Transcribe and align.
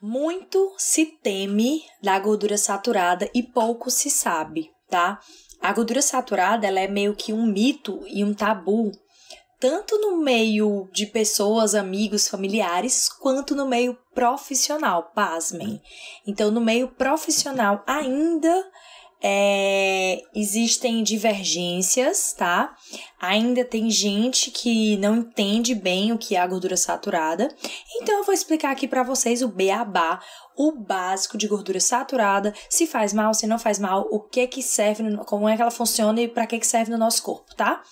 Muito 0.00 0.74
se 0.78 1.06
teme 1.06 1.82
da 2.00 2.18
gordura 2.18 2.56
saturada 2.56 3.28
e 3.34 3.42
pouco 3.42 3.90
se 3.90 4.08
sabe, 4.08 4.70
tá? 4.88 5.20
A 5.60 5.72
gordura 5.72 6.00
saturada 6.00 6.66
ela 6.66 6.78
é 6.78 6.86
meio 6.86 7.16
que 7.16 7.32
um 7.32 7.44
mito 7.44 8.00
e 8.06 8.22
um 8.22 8.32
tabu, 8.32 8.92
tanto 9.58 9.98
no 9.98 10.18
meio 10.18 10.88
de 10.92 11.04
pessoas, 11.04 11.74
amigos, 11.74 12.28
familiares, 12.28 13.08
quanto 13.08 13.56
no 13.56 13.66
meio 13.66 13.98
profissional, 14.14 15.10
pasmem. 15.14 15.82
Então, 16.24 16.50
no 16.50 16.60
meio 16.60 16.88
profissional 16.88 17.82
ainda 17.84 18.64
é, 19.20 20.22
existem 20.34 21.02
divergências, 21.02 22.32
tá? 22.32 22.76
Ainda 23.20 23.64
tem 23.64 23.90
gente 23.90 24.50
que 24.50 24.96
não 24.98 25.16
entende 25.16 25.74
bem 25.74 26.12
o 26.12 26.18
que 26.18 26.36
é 26.36 26.40
a 26.40 26.46
gordura 26.46 26.76
saturada. 26.76 27.48
Então 27.96 28.18
eu 28.18 28.24
vou 28.24 28.34
explicar 28.34 28.70
aqui 28.70 28.86
para 28.86 29.02
vocês 29.02 29.42
o 29.42 29.48
beabá, 29.48 30.20
o 30.56 30.72
básico 30.72 31.36
de 31.36 31.48
gordura 31.48 31.80
saturada, 31.80 32.54
se 32.68 32.86
faz 32.86 33.12
mal, 33.12 33.34
se 33.34 33.46
não 33.46 33.58
faz 33.58 33.78
mal, 33.78 34.06
o 34.10 34.20
que 34.20 34.46
que 34.46 34.62
serve, 34.62 35.16
como 35.24 35.48
é 35.48 35.56
que 35.56 35.62
ela 35.62 35.70
funciona 35.70 36.20
e 36.20 36.28
para 36.28 36.46
que 36.46 36.58
que 36.58 36.66
serve 36.66 36.90
no 36.90 36.98
nosso 36.98 37.22
corpo, 37.22 37.54
tá? 37.56 37.82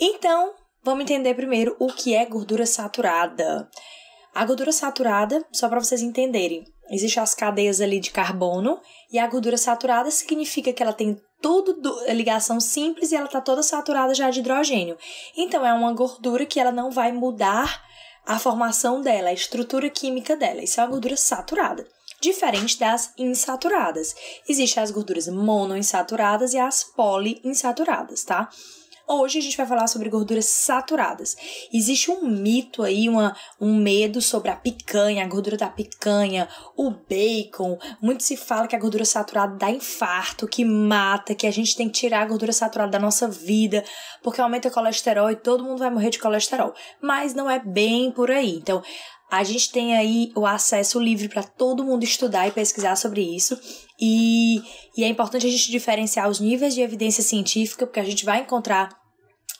Então, 0.00 0.54
vamos 0.82 1.02
entender 1.02 1.34
primeiro 1.34 1.76
o 1.78 1.86
que 1.86 2.14
é 2.14 2.26
gordura 2.26 2.66
saturada. 2.66 3.68
A 4.34 4.44
gordura 4.44 4.72
saturada, 4.72 5.44
só 5.52 5.68
para 5.68 5.78
vocês 5.78 6.00
entenderem, 6.00 6.64
Existem 6.92 7.22
as 7.22 7.34
cadeias 7.34 7.80
ali 7.80 7.98
de 7.98 8.10
carbono 8.10 8.78
e 9.10 9.18
a 9.18 9.26
gordura 9.26 9.56
saturada 9.56 10.10
significa 10.10 10.72
que 10.74 10.82
ela 10.82 10.92
tem 10.92 11.18
tudo 11.40 11.74
ligação 12.10 12.60
simples 12.60 13.10
e 13.10 13.16
ela 13.16 13.24
está 13.24 13.40
toda 13.40 13.62
saturada 13.62 14.14
já 14.14 14.30
de 14.30 14.40
hidrogênio. 14.40 14.98
Então 15.36 15.66
é 15.66 15.72
uma 15.72 15.92
gordura 15.94 16.44
que 16.44 16.60
ela 16.60 16.70
não 16.70 16.90
vai 16.90 17.10
mudar 17.10 17.82
a 18.26 18.38
formação 18.38 19.00
dela, 19.00 19.30
a 19.30 19.32
estrutura 19.32 19.88
química 19.88 20.36
dela. 20.36 20.62
Isso 20.62 20.80
é 20.80 20.84
uma 20.84 20.90
gordura 20.90 21.16
saturada. 21.16 21.86
Diferente 22.20 22.78
das 22.78 23.12
insaturadas. 23.18 24.14
Existem 24.48 24.80
as 24.82 24.90
gorduras 24.90 25.26
monoinsaturadas 25.26 26.52
e 26.52 26.58
as 26.58 26.84
poliinsaturadas, 26.84 28.22
tá? 28.22 28.48
Hoje 29.14 29.38
a 29.38 29.42
gente 29.42 29.58
vai 29.58 29.66
falar 29.66 29.86
sobre 29.88 30.08
gorduras 30.08 30.46
saturadas. 30.46 31.36
Existe 31.70 32.10
um 32.10 32.26
mito 32.26 32.82
aí, 32.82 33.10
uma, 33.10 33.36
um 33.60 33.76
medo 33.76 34.22
sobre 34.22 34.50
a 34.50 34.56
picanha, 34.56 35.22
a 35.22 35.28
gordura 35.28 35.58
da 35.58 35.68
picanha, 35.68 36.48
o 36.74 36.90
bacon. 36.90 37.78
Muito 38.00 38.22
se 38.22 38.38
fala 38.38 38.66
que 38.66 38.74
a 38.74 38.78
gordura 38.78 39.04
saturada 39.04 39.54
dá 39.54 39.70
infarto, 39.70 40.48
que 40.48 40.64
mata, 40.64 41.34
que 41.34 41.46
a 41.46 41.50
gente 41.50 41.76
tem 41.76 41.88
que 41.88 42.00
tirar 42.00 42.22
a 42.22 42.26
gordura 42.26 42.54
saturada 42.54 42.92
da 42.92 42.98
nossa 42.98 43.28
vida, 43.28 43.84
porque 44.22 44.40
aumenta 44.40 44.68
o 44.68 44.72
colesterol 44.72 45.30
e 45.30 45.36
todo 45.36 45.62
mundo 45.62 45.80
vai 45.80 45.90
morrer 45.90 46.08
de 46.08 46.18
colesterol. 46.18 46.72
Mas 47.02 47.34
não 47.34 47.50
é 47.50 47.58
bem 47.58 48.10
por 48.10 48.30
aí. 48.30 48.56
Então, 48.56 48.82
a 49.30 49.44
gente 49.44 49.70
tem 49.72 49.94
aí 49.94 50.32
o 50.34 50.46
acesso 50.46 50.98
livre 50.98 51.28
para 51.28 51.42
todo 51.42 51.84
mundo 51.84 52.02
estudar 52.02 52.48
e 52.48 52.50
pesquisar 52.50 52.96
sobre 52.96 53.20
isso. 53.20 53.58
E, 54.00 54.62
e, 54.96 55.04
é 55.04 55.08
importante 55.08 55.46
a 55.46 55.50
gente 55.50 55.70
diferenciar 55.70 56.28
os 56.28 56.40
níveis 56.40 56.74
de 56.74 56.80
evidência 56.80 57.22
científica, 57.22 57.86
porque 57.86 58.00
a 58.00 58.04
gente 58.04 58.24
vai 58.24 58.40
encontrar 58.40 59.01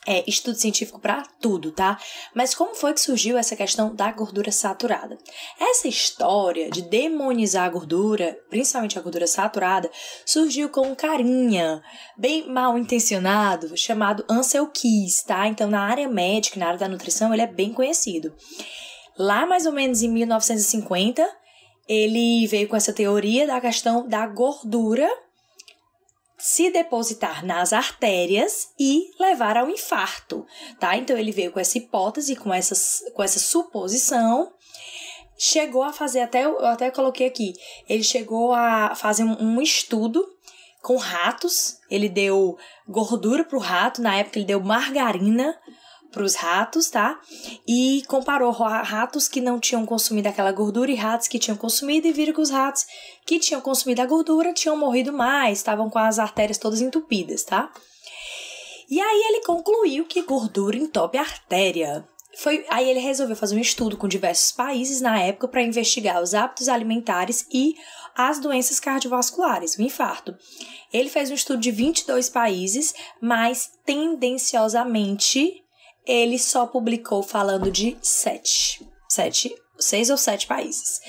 é, 0.05 0.23
estudo 0.27 0.57
científico 0.57 0.99
para 0.99 1.23
tudo, 1.39 1.71
tá? 1.71 1.97
Mas 2.33 2.53
como 2.53 2.75
foi 2.75 2.93
que 2.93 2.99
surgiu 2.99 3.37
essa 3.37 3.55
questão 3.55 3.93
da 3.93 4.11
gordura 4.11 4.51
saturada? 4.51 5.17
Essa 5.59 5.87
história 5.87 6.69
de 6.69 6.81
demonizar 6.81 7.65
a 7.65 7.69
gordura, 7.69 8.37
principalmente 8.49 8.97
a 8.97 9.01
gordura 9.01 9.27
saturada, 9.27 9.89
surgiu 10.25 10.69
com 10.69 10.87
um 10.87 10.95
carinha 10.95 11.81
bem 12.17 12.47
mal 12.47 12.77
intencionado 12.77 13.77
chamado 13.77 14.25
Ansel 14.29 14.67
Keys, 14.67 15.23
tá? 15.23 15.47
Então, 15.47 15.69
na 15.69 15.81
área 15.81 16.07
médica, 16.07 16.59
na 16.59 16.67
área 16.67 16.79
da 16.79 16.89
nutrição, 16.89 17.33
ele 17.33 17.43
é 17.43 17.47
bem 17.47 17.71
conhecido. 17.71 18.33
Lá 19.17 19.45
mais 19.45 19.65
ou 19.65 19.71
menos 19.71 20.01
em 20.01 20.09
1950, 20.09 21.25
ele 21.87 22.47
veio 22.47 22.67
com 22.67 22.75
essa 22.75 22.93
teoria 22.93 23.45
da 23.45 23.61
questão 23.61 24.07
da 24.07 24.25
gordura 24.25 25.09
se 26.43 26.69
depositar 26.69 27.45
nas 27.45 27.71
artérias 27.71 28.73
e 28.77 29.09
levar 29.17 29.55
ao 29.55 29.69
infarto, 29.69 30.45
tá? 30.77 30.97
Então 30.97 31.17
ele 31.17 31.31
veio 31.31 31.53
com 31.53 31.59
essa 31.61 31.77
hipótese, 31.77 32.35
com 32.35 32.53
essa, 32.53 32.75
com 33.13 33.23
essa 33.23 33.39
suposição, 33.39 34.51
chegou 35.37 35.83
a 35.83 35.93
fazer 35.93 36.19
até 36.19 36.43
eu 36.43 36.59
até 36.65 36.91
coloquei 36.91 37.27
aqui, 37.27 37.53
ele 37.87 38.03
chegou 38.03 38.51
a 38.51 38.93
fazer 38.93 39.23
um, 39.23 39.41
um 39.41 39.61
estudo 39.61 40.21
com 40.81 40.97
ratos, 40.97 41.77
ele 41.89 42.09
deu 42.09 42.57
gordura 42.89 43.45
para 43.45 43.57
o 43.57 43.61
rato, 43.61 44.01
na 44.01 44.17
época 44.17 44.37
ele 44.37 44.45
deu 44.45 44.59
margarina 44.59 45.57
para 46.13 46.23
os 46.23 46.35
ratos, 46.35 46.89
tá? 46.89 47.19
E 47.67 48.03
comparou 48.07 48.51
ratos 48.51 49.27
que 49.27 49.41
não 49.41 49.59
tinham 49.59 49.85
consumido 49.85 50.29
aquela 50.29 50.51
gordura 50.51 50.91
e 50.91 50.95
ratos 50.95 51.27
que 51.27 51.39
tinham 51.39 51.57
consumido 51.57 52.07
e 52.07 52.13
viram 52.13 52.33
que 52.33 52.41
os 52.41 52.51
ratos 52.51 52.85
que 53.25 53.39
tinham 53.39 53.59
consumido 53.59 54.01
a 54.01 54.05
gordura 54.05 54.53
tinham 54.53 54.77
morrido 54.77 55.11
mais, 55.11 55.57
estavam 55.57 55.89
com 55.89 55.99
as 55.99 56.19
artérias 56.19 56.57
todas 56.57 56.79
entupidas, 56.79 57.43
tá? 57.43 57.69
E 58.89 59.01
aí 59.01 59.23
ele 59.27 59.43
concluiu 59.43 60.05
que 60.05 60.21
gordura 60.21 60.77
entope 60.77 61.17
a 61.17 61.21
artéria. 61.21 62.07
Foi, 62.35 62.65
aí 62.69 62.89
ele 62.89 62.99
resolveu 62.99 63.35
fazer 63.35 63.55
um 63.55 63.59
estudo 63.59 63.95
com 63.95 64.07
diversos 64.07 64.51
países 64.51 65.01
na 65.01 65.19
época 65.19 65.47
para 65.47 65.61
investigar 65.61 66.21
os 66.21 66.33
hábitos 66.33 66.67
alimentares 66.67 67.45
e 67.51 67.75
as 68.15 68.39
doenças 68.39 68.79
cardiovasculares, 68.79 69.75
o 69.77 69.81
infarto. 69.81 70.35
Ele 70.91 71.09
fez 71.09 71.31
um 71.31 71.35
estudo 71.35 71.59
de 71.59 71.71
22 71.71 72.29
países, 72.29 72.93
mas 73.21 73.71
tendenciosamente 73.85 75.62
ele 76.05 76.37
só 76.37 76.65
publicou 76.65 77.23
falando 77.23 77.71
de 77.71 77.97
sete, 78.01 78.85
sete, 79.09 79.55
seis 79.77 80.09
ou 80.09 80.17
sete 80.17 80.47
países. 80.47 80.99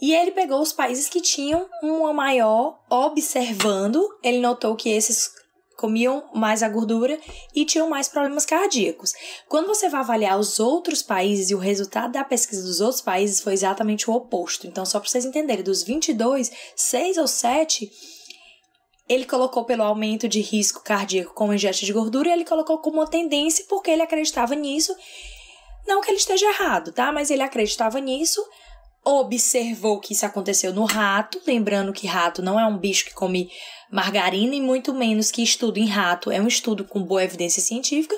E 0.00 0.14
ele 0.14 0.30
pegou 0.30 0.60
os 0.60 0.72
países 0.72 1.08
que 1.08 1.20
tinham 1.20 1.68
uma 1.82 2.12
maior 2.12 2.78
observando, 2.88 4.06
ele 4.22 4.38
notou 4.38 4.76
que 4.76 4.90
esses 4.90 5.30
comiam 5.76 6.28
mais 6.34 6.62
a 6.62 6.68
gordura 6.68 7.18
e 7.54 7.64
tinham 7.64 7.88
mais 7.88 8.08
problemas 8.08 8.44
cardíacos. 8.44 9.12
Quando 9.48 9.68
você 9.68 9.88
vai 9.88 10.00
avaliar 10.00 10.38
os 10.38 10.58
outros 10.58 11.02
países 11.02 11.50
e 11.50 11.54
o 11.54 11.58
resultado 11.58 12.12
da 12.12 12.24
pesquisa 12.24 12.62
dos 12.62 12.80
outros 12.80 13.00
países 13.00 13.40
foi 13.40 13.52
exatamente 13.52 14.10
o 14.10 14.12
oposto. 14.12 14.66
Então, 14.66 14.84
só 14.84 14.98
para 14.98 15.08
vocês 15.08 15.24
entenderem, 15.24 15.62
dos 15.62 15.84
22, 15.84 16.50
6 16.74 17.16
ou 17.18 17.28
7 17.28 17.90
ele 19.08 19.24
colocou 19.24 19.64
pelo 19.64 19.82
aumento 19.82 20.28
de 20.28 20.40
risco 20.40 20.82
cardíaco 20.82 21.32
com 21.32 21.52
ingesta 21.52 21.86
de 21.86 21.92
gordura 21.92 22.28
e 22.28 22.32
ele 22.32 22.44
colocou 22.44 22.78
como 22.78 22.98
uma 22.98 23.06
tendência 23.06 23.64
porque 23.68 23.90
ele 23.90 24.02
acreditava 24.02 24.54
nisso. 24.54 24.94
Não 25.86 26.02
que 26.02 26.10
ele 26.10 26.18
esteja 26.18 26.46
errado, 26.46 26.92
tá? 26.92 27.10
Mas 27.10 27.30
ele 27.30 27.42
acreditava 27.42 27.98
nisso, 27.98 28.44
observou 29.04 30.00
que 30.00 30.12
isso 30.12 30.26
aconteceu 30.26 30.72
no 30.72 30.84
rato, 30.84 31.40
lembrando 31.46 31.92
que 31.92 32.06
rato 32.06 32.42
não 32.42 32.58
é 32.58 32.66
um 32.66 32.76
bicho 32.76 33.04
que 33.06 33.14
come 33.14 33.50
margarina 33.90 34.54
e 34.54 34.60
muito 34.60 34.92
menos 34.92 35.30
que 35.30 35.42
estudo 35.42 35.78
em 35.78 35.86
rato. 35.86 36.30
É 36.30 36.40
um 36.40 36.46
estudo 36.46 36.84
com 36.84 37.02
boa 37.02 37.24
evidência 37.24 37.62
científica 37.62 38.14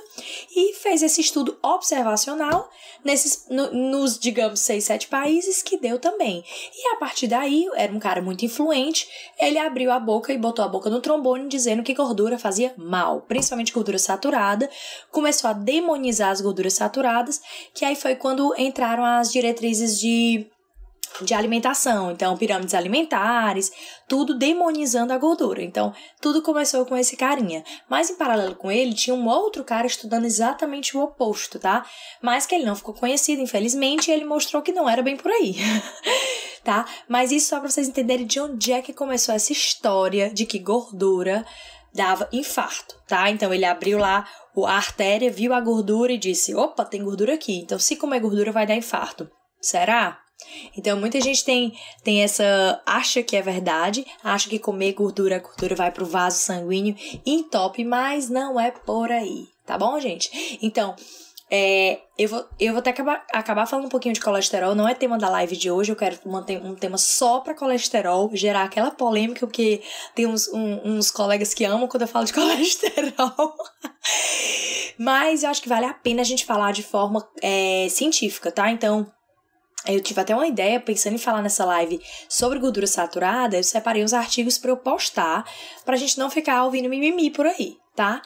e 0.55 0.75
fez 0.75 1.03
esse 1.03 1.21
estudo 1.21 1.57
observacional 1.63 2.69
nesses 3.05 3.47
no, 3.49 3.73
nos 3.73 4.19
digamos 4.19 4.61
seis 4.61 4.85
sete 4.85 5.07
países 5.07 5.63
que 5.63 5.79
deu 5.79 5.99
também. 5.99 6.45
E 6.75 6.95
a 6.95 6.97
partir 6.97 7.29
daí 7.29 7.69
era 7.75 7.93
um 7.93 8.01
cara 8.01 8.21
muito 8.21 8.45
influente 8.45 9.09
ele 9.39 9.59
abriu 9.59 9.91
a 9.91 10.01
boca 10.01 10.33
e 10.33 10.39
botou 10.39 10.65
a 10.65 10.69
boca 10.69 10.91
no 10.91 11.01
trombone 11.01 11.49
dizendo 11.49 11.83
que 11.83 11.95
gordura 11.95 12.39
fazia 12.39 12.75
mal 12.77 13.23
principalmente 13.23 13.73
gordura 13.73 13.99
saturada. 13.99 14.69
Começou 15.11 15.49
a 15.49 15.53
demonizar 15.53 16.31
as 16.31 16.41
gorduras 16.41 16.75
saturadas 16.75 17.41
que 17.73 17.85
aí 17.85 17.95
foi 17.95 18.17
quando 18.17 18.55
entraram 18.59 19.05
as 19.05 19.31
diretrizes 19.31 19.99
de 19.99 20.51
de 21.22 21.34
alimentação, 21.34 22.10
então 22.10 22.37
pirâmides 22.37 22.75
alimentares, 22.75 23.71
tudo 24.09 24.37
demonizando 24.37 25.12
a 25.12 25.19
gordura. 25.19 25.62
Então, 25.62 25.93
tudo 26.21 26.43
começou 26.43 26.87
com 26.87 26.97
esse 26.97 27.16
carinha. 27.16 27.62
Mas 27.88 28.10
em 28.10 28.16
paralelo 28.16 28.54
com 28.54 28.71
ele, 28.71 28.94
tinha 28.94 29.15
um 29.15 29.28
outro 29.28 29.65
cara 29.65 29.87
estudando 29.87 30.25
exatamente 30.25 30.97
o 30.97 31.03
oposto, 31.03 31.59
tá? 31.59 31.84
Mas 32.22 32.47
que 32.47 32.54
ele 32.54 32.65
não 32.65 32.76
ficou 32.76 32.94
conhecido, 32.94 33.43
infelizmente, 33.43 34.10
e 34.10 34.15
ele 34.15 34.25
mostrou 34.25 34.62
que 34.62 34.72
não 34.72 34.88
era 34.88 35.03
bem 35.03 35.16
por 35.16 35.31
aí. 35.31 35.56
tá? 36.65 36.87
Mas 37.09 37.32
isso 37.32 37.48
só 37.48 37.60
para 37.60 37.68
vocês 37.68 37.89
entenderem 37.89 38.27
de 38.27 38.41
onde 38.41 38.72
é 38.72 38.83
que 38.83 38.92
começou 38.92 39.34
essa 39.34 39.53
história 39.53 40.30
de 40.30 40.47
que 40.47 40.59
gordura 40.59 41.45
dava 41.92 42.28
infarto, 42.33 42.95
tá? 43.06 43.30
Então 43.30 43.53
ele 43.53 43.65
abriu 43.65 43.98
lá 43.98 44.27
a 44.65 44.72
artéria, 44.72 45.30
viu 45.30 45.53
a 45.53 45.60
gordura 45.60 46.13
e 46.13 46.18
disse: 46.18 46.54
"Opa, 46.54 46.84
tem 46.84 47.03
gordura 47.03 47.34
aqui. 47.34 47.59
Então 47.59 47.78
se 47.78 47.97
comer 47.97 48.21
gordura 48.21 48.53
vai 48.53 48.66
dar 48.66 48.77
infarto". 48.77 49.28
Será? 49.60 50.21
Então, 50.77 50.98
muita 50.98 51.21
gente 51.21 51.45
tem, 51.45 51.72
tem 52.03 52.22
essa. 52.22 52.81
acha 52.87 53.22
que 53.22 53.37
é 53.37 53.42
verdade, 53.42 54.07
acha 54.22 54.48
que 54.48 54.59
comer 54.59 54.92
gordura, 54.92 55.37
a 55.37 55.41
gordura 55.41 55.75
vai 55.75 55.91
pro 55.91 56.07
vaso 56.07 56.39
sanguíneo 56.39 56.97
e 57.25 57.33
entope, 57.33 57.84
mas 57.84 58.28
não 58.28 58.59
é 58.59 58.71
por 58.71 59.10
aí, 59.10 59.48
tá 59.66 59.77
bom, 59.78 59.98
gente? 60.01 60.59
Então, 60.63 60.95
é, 61.53 61.98
eu, 62.16 62.28
vou, 62.28 62.47
eu 62.60 62.72
vou 62.72 62.78
até 62.78 62.91
acabar, 62.91 63.27
acabar 63.33 63.66
falando 63.66 63.87
um 63.87 63.91
pouquinho 63.91 64.15
de 64.15 64.21
colesterol, 64.21 64.72
não 64.72 64.89
é 64.89 64.95
tema 64.95 65.19
da 65.19 65.28
live 65.28 65.57
de 65.57 65.69
hoje, 65.69 65.91
eu 65.91 65.97
quero 65.97 66.16
manter 66.25 66.63
um 66.63 66.77
tema 66.77 66.97
só 66.97 67.41
para 67.41 67.57
colesterol, 67.57 68.31
gerar 68.33 68.63
aquela 68.63 68.92
polêmica, 68.92 69.45
porque 69.45 69.83
tem 70.15 70.27
uns, 70.27 70.47
um, 70.48 70.81
uns 70.84 71.10
colegas 71.10 71.53
que 71.53 71.65
amam 71.65 71.89
quando 71.89 72.03
eu 72.03 72.09
falo 72.09 72.25
de 72.25 72.33
colesterol. 72.34 73.57
Mas 74.97 75.42
eu 75.42 75.51
acho 75.51 75.60
que 75.60 75.69
vale 75.69 75.87
a 75.87 75.95
pena 75.95 76.21
a 76.21 76.25
gente 76.25 76.45
falar 76.45 76.72
de 76.72 76.84
forma 76.84 77.27
é, 77.42 77.89
científica, 77.91 78.53
tá? 78.53 78.71
Então, 78.71 79.10
eu 79.86 80.00
tive 80.00 80.21
até 80.21 80.34
uma 80.34 80.47
ideia, 80.47 80.78
pensando 80.80 81.15
em 81.15 81.18
falar 81.18 81.42
nessa 81.42 81.65
live 81.65 82.00
sobre 82.28 82.59
gordura 82.59 82.86
saturada, 82.86 83.56
eu 83.56 83.65
separei 83.65 84.04
uns 84.04 84.12
artigos 84.12 84.59
para 84.59 84.71
eu 84.71 84.77
postar, 84.77 85.44
pra 85.84 85.97
gente 85.97 86.18
não 86.18 86.30
ficar 86.30 86.65
ouvindo 86.65 86.88
mimimi 86.88 87.30
por 87.30 87.47
aí, 87.47 87.77
tá? 87.97 88.21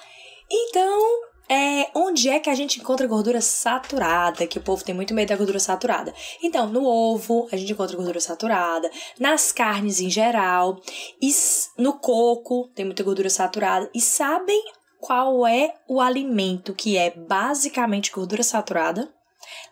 Então, 0.50 1.20
é, 1.48 1.90
onde 1.94 2.28
é 2.28 2.40
que 2.40 2.48
a 2.48 2.54
gente 2.54 2.80
encontra 2.80 3.06
gordura 3.06 3.40
saturada? 3.40 4.46
Que 4.46 4.58
o 4.58 4.62
povo 4.62 4.84
tem 4.84 4.94
muito 4.94 5.14
medo 5.14 5.28
da 5.28 5.36
gordura 5.36 5.60
saturada. 5.60 6.12
Então, 6.42 6.66
no 6.66 6.84
ovo, 6.84 7.48
a 7.52 7.56
gente 7.56 7.72
encontra 7.72 7.96
gordura 7.96 8.20
saturada, 8.20 8.90
nas 9.18 9.52
carnes 9.52 10.00
em 10.00 10.10
geral, 10.10 10.80
e 11.20 11.32
no 11.78 11.94
coco, 11.94 12.68
tem 12.74 12.84
muita 12.84 13.02
gordura 13.02 13.30
saturada. 13.30 13.90
E 13.94 14.00
sabem 14.00 14.62
qual 15.00 15.46
é 15.46 15.74
o 15.86 16.00
alimento 16.00 16.74
que 16.74 16.96
é 16.96 17.10
basicamente 17.10 18.10
gordura 18.10 18.42
saturada? 18.42 19.13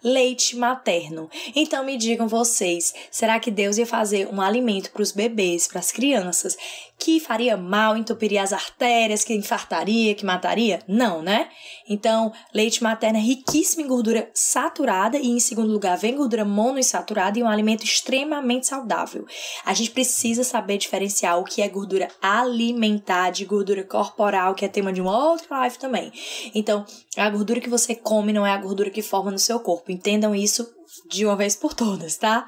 Leite 0.03 0.57
materno. 0.57 1.31
Então 1.55 1.85
me 1.85 1.97
digam 1.97 2.29
vocês, 2.29 2.95
será 3.11 3.39
que 3.39 3.51
Deus 3.51 3.79
ia 3.79 3.87
fazer 3.87 4.29
um 4.29 4.41
alimento 4.41 4.91
para 4.91 5.03
os 5.03 5.13
bebês, 5.13 5.67
para 5.67 5.81
as 5.81 5.93
crianças, 5.93 6.57
que 7.03 7.19
faria 7.19 7.57
mal, 7.57 7.97
entupiria 7.97 8.45
as 8.45 8.53
artérias, 8.53 9.25
que 9.25 9.35
infartaria, 9.35 10.15
que 10.15 10.25
mataria? 10.25 10.79
Não, 10.87 11.21
né? 11.21 11.49
Então, 11.89 12.33
leite 12.55 12.81
materno 12.81 13.19
é 13.19 13.21
riquíssimo 13.21 13.85
em 13.85 13.89
gordura 13.89 14.31
saturada 14.33 15.19
e, 15.19 15.27
em 15.27 15.41
segundo 15.41 15.73
lugar, 15.73 15.99
vem 15.99 16.15
gordura 16.15 16.45
monoinsaturada 16.45 17.37
e 17.37 17.43
um 17.43 17.49
alimento 17.49 17.83
extremamente 17.83 18.69
saudável. 18.69 19.27
A 19.65 19.75
gente 19.75 19.91
precisa 19.91 20.45
saber 20.45 20.79
diferenciar 20.79 21.41
o 21.41 21.45
que 21.45 21.61
é 21.61 21.69
gordura 21.69 22.07
alimentar 22.23 23.31
de 23.31 23.45
gordura 23.45 23.83
corporal, 23.83 24.55
que 24.55 24.65
é 24.65 24.69
tema 24.69 24.93
de 24.93 25.01
uma 25.01 25.31
outra 25.31 25.59
live 25.59 25.79
também. 25.79 26.13
Então, 26.55 26.87
a 27.17 27.29
gordura 27.29 27.61
que 27.61 27.69
você 27.69 27.97
come 27.97 28.33
não 28.33 28.47
é 28.47 28.53
a 28.53 28.57
gordura 28.57 28.91
que 28.91 29.03
forma 29.03 29.33
no 29.33 29.41
seu 29.41 29.59
corpo. 29.59 29.91
Entendam 29.91 30.33
isso 30.37 30.73
de 31.09 31.25
uma 31.25 31.37
vez 31.37 31.57
por 31.57 31.75
todas, 31.75 32.17
tá? 32.17 32.47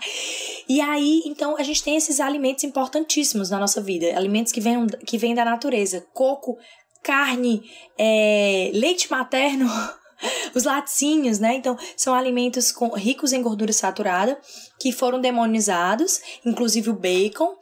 E 0.69 0.81
aí, 0.81 1.23
então, 1.27 1.57
a 1.57 1.63
gente 1.63 1.83
tem 1.83 1.97
esses 1.97 2.21
alimentos 2.21 2.65
importantíssimos 2.65 3.51
na 3.51 3.59
nossa 3.59 3.81
vida, 3.81 4.07
alimentos 4.17 4.53
que 4.53 4.61
vêm, 4.61 4.87
que 5.07 5.19
vêm 5.19 5.35
da 5.35 5.45
natureza, 5.45 6.07
coco, 6.13 6.57
carne, 7.03 7.63
é, 7.99 8.71
leite 8.75 9.11
materno, 9.11 9.69
os 10.55 10.65
laticínios, 10.65 11.39
né? 11.39 11.55
Então, 11.55 11.77
são 11.97 12.15
alimentos 12.15 12.73
com, 12.73 12.89
ricos 12.91 13.33
em 13.33 13.43
gordura 13.43 13.73
saturada 13.73 14.39
que 14.81 14.93
foram 14.93 15.21
demonizados, 15.21 16.21
inclusive 16.45 16.91
o 16.91 16.95
bacon. 16.95 17.55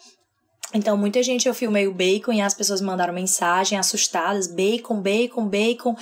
Então, 0.74 0.96
muita 0.96 1.22
gente 1.22 1.46
eu 1.46 1.54
filmei 1.54 1.86
o 1.86 1.94
bacon 1.94 2.32
e 2.32 2.40
as 2.40 2.54
pessoas 2.54 2.80
mandaram 2.80 3.12
mensagem 3.12 3.78
assustadas: 3.78 4.46
bacon, 4.46 5.00
bacon, 5.00 5.46
bacon. 5.46 5.94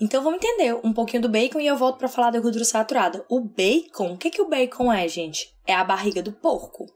Então 0.00 0.22
vamos 0.22 0.38
entender 0.38 0.78
um 0.84 0.92
pouquinho 0.92 1.22
do 1.22 1.28
bacon 1.28 1.60
e 1.60 1.66
eu 1.66 1.76
volto 1.76 1.98
para 1.98 2.08
falar 2.08 2.30
da 2.30 2.40
gordura 2.40 2.64
saturada. 2.64 3.24
O 3.28 3.40
bacon, 3.40 4.12
o 4.12 4.16
que, 4.16 4.30
que 4.30 4.40
o 4.40 4.48
bacon 4.48 4.92
é, 4.92 5.08
gente? 5.08 5.52
É 5.66 5.74
a 5.74 5.82
barriga 5.82 6.22
do 6.22 6.32
porco, 6.32 6.86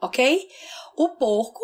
ok? 0.00 0.48
O 0.96 1.10
porco, 1.10 1.60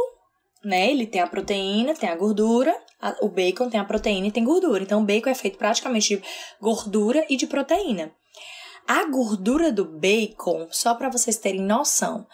né, 0.63 0.91
ele 0.91 1.07
tem 1.07 1.23
a 1.23 1.27
proteína, 1.27 1.95
tem 1.95 2.09
a 2.09 2.15
gordura, 2.15 2.75
a, 3.01 3.17
o 3.23 3.29
bacon 3.29 3.71
tem 3.71 3.81
a 3.81 3.85
proteína 3.85 4.27
e 4.27 4.33
tem 4.33 4.45
gordura. 4.45 4.83
Então 4.83 5.01
o 5.01 5.07
bacon 5.07 5.31
é 5.31 5.35
feito 5.35 5.57
praticamente 5.57 6.17
de 6.17 6.23
gordura 6.61 7.25
e 7.31 7.37
de 7.37 7.47
proteína. 7.47 8.13
A 8.87 9.07
gordura 9.07 9.73
do 9.73 9.87
bacon, 9.87 10.69
só 10.71 10.95
para 10.95 11.09
vocês 11.09 11.39
terem 11.39 11.63
noção, 11.63 12.27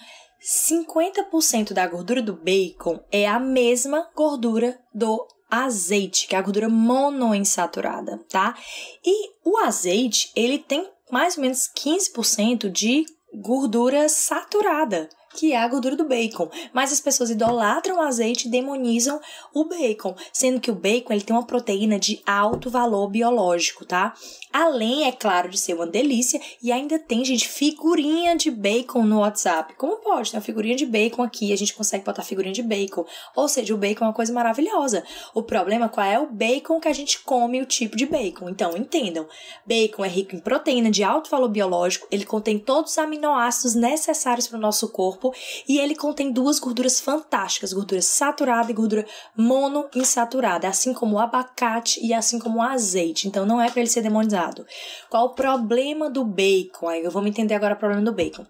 50% 0.43 1.73
da 1.73 1.87
gordura 1.87 2.20
do 2.20 2.35
bacon 2.35 2.99
é 3.12 3.29
a 3.29 3.38
mesma 3.38 4.11
gordura 4.17 4.81
do 4.93 5.25
azeite, 5.50 6.26
que 6.26 6.35
é 6.35 6.38
a 6.38 6.43
gordura 6.43 6.69
monoinsaturada, 6.69 8.19
tá? 8.29 8.56
E 9.05 9.31
o 9.44 9.58
azeite, 9.58 10.31
ele 10.37 10.58
tem 10.58 10.88
mais 11.11 11.37
ou 11.37 11.43
menos 11.43 11.69
15% 11.76 12.70
de 12.70 13.05
gordura 13.35 14.08
saturada 14.08 15.08
que 15.35 15.53
é 15.53 15.59
a 15.59 15.69
gordura 15.69 15.97
do 15.97 16.05
bacon. 16.05 16.49
Mas 16.73 16.93
as 16.93 17.00
pessoas 17.00 17.31
idolatram 17.31 17.97
o 17.97 18.00
azeite 18.00 18.49
e 18.49 18.50
demonizam 18.50 19.21
o 19.55 19.65
bacon, 19.65 20.15
sendo 20.32 20.61
que 20.61 20.71
o 20.71 20.75
bacon 20.75 21.12
ele 21.12 21.23
tem 21.23 21.35
uma 21.35 21.47
proteína 21.47 21.99
de 21.99 22.21
alto 22.27 22.69
valor 22.71 23.09
biológico, 23.09 23.85
tá? 23.85 24.15
Além, 24.53 25.06
é 25.06 25.12
claro, 25.12 25.49
de 25.49 25.59
ser 25.59 25.75
uma 25.75 25.87
delícia, 25.87 26.41
e 26.61 26.73
ainda 26.73 26.99
tem, 26.99 27.25
gente, 27.25 27.47
figurinha 27.47 28.37
de 28.37 28.50
bacon 28.50 29.03
no 29.03 29.21
WhatsApp. 29.21 29.75
Como 29.75 29.99
pode? 29.99 30.31
Tem 30.31 30.38
uma 30.38 30.44
figurinha 30.44 30.75
de 30.75 30.85
bacon 30.85 31.23
aqui, 31.23 31.53
a 31.53 31.56
gente 31.56 31.75
consegue 31.75 32.05
botar 32.05 32.23
figurinha 32.23 32.53
de 32.53 32.62
bacon. 32.62 33.05
Ou 33.37 33.49
seja, 33.49 33.73
o 33.73 33.79
bacon 33.79 34.05
é 34.05 34.09
uma 34.09 34.15
coisa 34.15 34.32
maravilhosa. 34.32 35.05
O 35.35 35.43
problema 35.43 35.88
qual 35.88 36.06
é 36.06 36.19
o 36.19 36.27
bacon 36.27 36.81
que 36.81 36.88
a 36.88 36.93
gente 36.93 37.21
come, 37.21 37.62
o 37.62 37.67
tipo 37.67 37.97
de 37.97 38.06
bacon. 38.06 38.49
Então, 38.49 38.77
entendam. 38.77 39.29
Bacon 39.65 40.05
é 40.05 40.09
rico 40.09 40.35
em 40.35 40.41
proteína 40.41 40.91
de 40.91 41.05
alto 41.05 41.31
valor 41.31 41.49
biológico, 41.49 42.09
ele 42.11 42.25
contém 42.25 42.59
todos 42.59 42.93
os 42.93 42.99
aminoácidos 42.99 43.75
necessários 43.75 44.49
para 44.49 44.59
o 44.59 44.61
nosso 44.61 44.88
corpo 44.88 45.19
corpo 45.20 45.34
e 45.69 45.78
ele 45.78 45.94
contém 45.94 46.32
duas 46.32 46.58
gorduras 46.58 46.99
fantásticas, 46.99 47.72
gordura 47.72 48.00
saturada 48.00 48.70
e 48.70 48.75
gordura 48.75 49.06
monoinsaturada, 49.37 50.67
assim 50.67 50.94
como 50.94 51.17
o 51.17 51.19
abacate 51.19 52.05
e 52.05 52.14
assim 52.14 52.38
como 52.38 52.58
o 52.58 52.62
azeite. 52.62 53.28
Então 53.28 53.44
não 53.44 53.61
é 53.61 53.70
para 53.70 53.81
ele 53.81 53.90
ser 53.90 54.02
demonizado. 54.02 54.67
Qual 55.11 55.26
o 55.26 55.34
problema 55.34 56.08
do 56.08 56.25
bacon? 56.25 56.88
Aí 56.88 57.05
eu 57.05 57.11
vou 57.11 57.22
me 57.22 57.28
entender 57.28 57.55
agora 57.55 57.75
o 57.75 57.78
problema 57.78 58.02
do 58.02 58.12
bacon. 58.12 58.46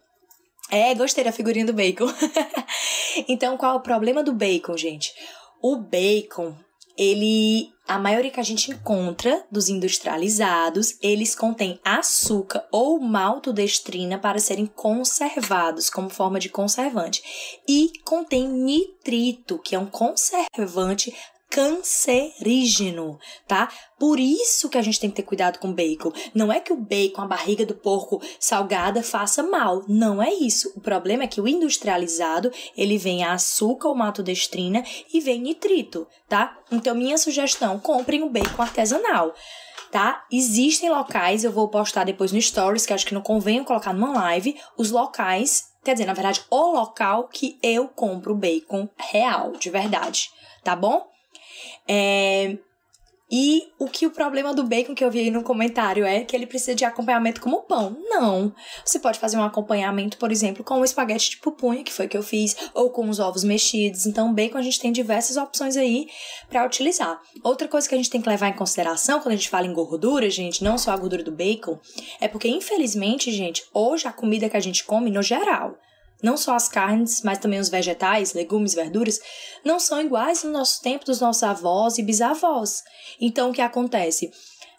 É, 0.70 0.94
gostei 0.94 1.24
da 1.24 1.32
figurinha 1.32 1.66
do 1.66 1.72
bacon. 1.72 2.06
então, 3.26 3.56
qual 3.56 3.76
o 3.76 3.80
problema 3.80 4.22
do 4.22 4.32
bacon, 4.32 4.76
gente? 4.76 5.12
O 5.60 5.76
bacon, 5.76 6.54
ele 6.96 7.72
a 7.90 7.98
maioria 7.98 8.30
que 8.30 8.38
a 8.38 8.44
gente 8.44 8.70
encontra 8.70 9.44
dos 9.50 9.68
industrializados, 9.68 10.96
eles 11.02 11.34
contêm 11.34 11.80
açúcar 11.84 12.64
ou 12.70 13.00
maltodestrina 13.00 14.16
para 14.16 14.38
serem 14.38 14.64
conservados 14.64 15.90
como 15.90 16.08
forma 16.08 16.38
de 16.38 16.48
conservante. 16.48 17.20
E 17.68 17.90
contém 18.04 18.46
nitrito, 18.46 19.58
que 19.58 19.74
é 19.74 19.78
um 19.78 19.86
conservante 19.86 21.12
cancerígeno, 21.50 23.18
tá? 23.46 23.68
Por 23.98 24.20
isso 24.20 24.68
que 24.68 24.78
a 24.78 24.82
gente 24.82 25.00
tem 25.00 25.10
que 25.10 25.16
ter 25.16 25.24
cuidado 25.24 25.58
com 25.58 25.68
o 25.68 25.74
bacon. 25.74 26.12
Não 26.32 26.52
é 26.52 26.60
que 26.60 26.72
o 26.72 26.76
bacon, 26.76 27.22
a 27.22 27.26
barriga 27.26 27.66
do 27.66 27.74
porco 27.74 28.22
salgada 28.38 29.02
faça 29.02 29.42
mal, 29.42 29.82
não 29.88 30.22
é 30.22 30.32
isso. 30.32 30.72
O 30.76 30.80
problema 30.80 31.24
é 31.24 31.26
que 31.26 31.40
o 31.40 31.48
industrializado, 31.48 32.52
ele 32.76 32.96
vem 32.96 33.24
açúcar 33.24 33.88
ou 33.88 33.96
maltodestrina 33.96 34.84
e 35.12 35.20
vem 35.20 35.40
nitrito, 35.40 36.06
tá? 36.28 36.56
Então 36.70 36.94
minha 36.94 37.18
sugestão, 37.18 37.80
comprem 37.80 38.22
o 38.22 38.30
bacon 38.30 38.62
artesanal 38.62 39.34
tá? 39.90 40.24
Existem 40.30 40.88
locais, 40.88 41.42
eu 41.42 41.50
vou 41.50 41.66
postar 41.66 42.04
depois 42.04 42.30
no 42.30 42.40
stories, 42.40 42.86
que 42.86 42.92
acho 42.92 43.04
que 43.04 43.12
não 43.12 43.20
convém 43.20 43.64
colocar 43.64 43.92
numa 43.92 44.12
live, 44.12 44.56
os 44.78 44.92
locais, 44.92 45.72
quer 45.82 45.94
dizer, 45.94 46.06
na 46.06 46.12
verdade, 46.12 46.42
o 46.48 46.72
local 46.72 47.26
que 47.26 47.58
eu 47.60 47.88
compro 47.88 48.36
bacon 48.36 48.88
real, 48.96 49.50
de 49.52 49.68
verdade, 49.68 50.30
tá 50.62 50.76
bom? 50.76 51.09
É, 51.88 52.56
e 53.30 53.68
o 53.78 53.86
que 53.86 54.06
o 54.06 54.10
problema 54.10 54.52
do 54.52 54.64
bacon 54.64 54.92
que 54.92 55.04
eu 55.04 55.10
vi 55.10 55.20
aí 55.20 55.30
no 55.30 55.44
comentário 55.44 56.04
é 56.04 56.24
que 56.24 56.34
ele 56.34 56.46
precisa 56.46 56.74
de 56.74 56.84
acompanhamento 56.84 57.40
como 57.40 57.62
pão. 57.62 57.96
Não. 58.08 58.52
Você 58.84 58.98
pode 58.98 59.20
fazer 59.20 59.36
um 59.36 59.44
acompanhamento, 59.44 60.18
por 60.18 60.32
exemplo, 60.32 60.64
com 60.64 60.80
o 60.80 60.84
espaguete 60.84 61.30
de 61.30 61.36
pupunha, 61.36 61.84
que 61.84 61.92
foi 61.92 62.08
que 62.08 62.16
eu 62.16 62.24
fiz, 62.24 62.56
ou 62.74 62.90
com 62.90 63.08
os 63.08 63.20
ovos 63.20 63.44
mexidos. 63.44 64.04
Então, 64.04 64.34
bacon 64.34 64.58
a 64.58 64.62
gente 64.62 64.80
tem 64.80 64.90
diversas 64.90 65.36
opções 65.36 65.76
aí 65.76 66.08
para 66.48 66.66
utilizar. 66.66 67.20
Outra 67.44 67.68
coisa 67.68 67.88
que 67.88 67.94
a 67.94 67.98
gente 67.98 68.10
tem 68.10 68.20
que 68.20 68.28
levar 68.28 68.48
em 68.48 68.56
consideração 68.56 69.20
quando 69.20 69.34
a 69.34 69.36
gente 69.36 69.48
fala 69.48 69.66
em 69.66 69.72
gordura, 69.72 70.28
gente, 70.28 70.64
não 70.64 70.76
só 70.76 70.90
a 70.90 70.96
gordura 70.96 71.22
do 71.22 71.30
bacon, 71.30 71.78
é 72.20 72.26
porque 72.26 72.48
infelizmente, 72.48 73.30
gente, 73.30 73.62
hoje 73.72 74.08
a 74.08 74.12
comida 74.12 74.48
que 74.48 74.56
a 74.56 74.60
gente 74.60 74.82
come 74.82 75.08
no 75.08 75.22
geral, 75.22 75.78
não 76.22 76.36
só 76.36 76.54
as 76.54 76.68
carnes, 76.68 77.22
mas 77.22 77.38
também 77.38 77.58
os 77.58 77.68
vegetais, 77.68 78.32
legumes, 78.32 78.74
verduras, 78.74 79.20
não 79.64 79.78
são 79.78 80.00
iguais 80.00 80.42
no 80.44 80.50
nosso 80.50 80.82
tempo 80.82 81.04
dos 81.04 81.20
nossos 81.20 81.42
avós 81.42 81.98
e 81.98 82.02
bisavós. 82.02 82.82
Então, 83.20 83.50
o 83.50 83.52
que 83.52 83.62
acontece? 83.62 84.30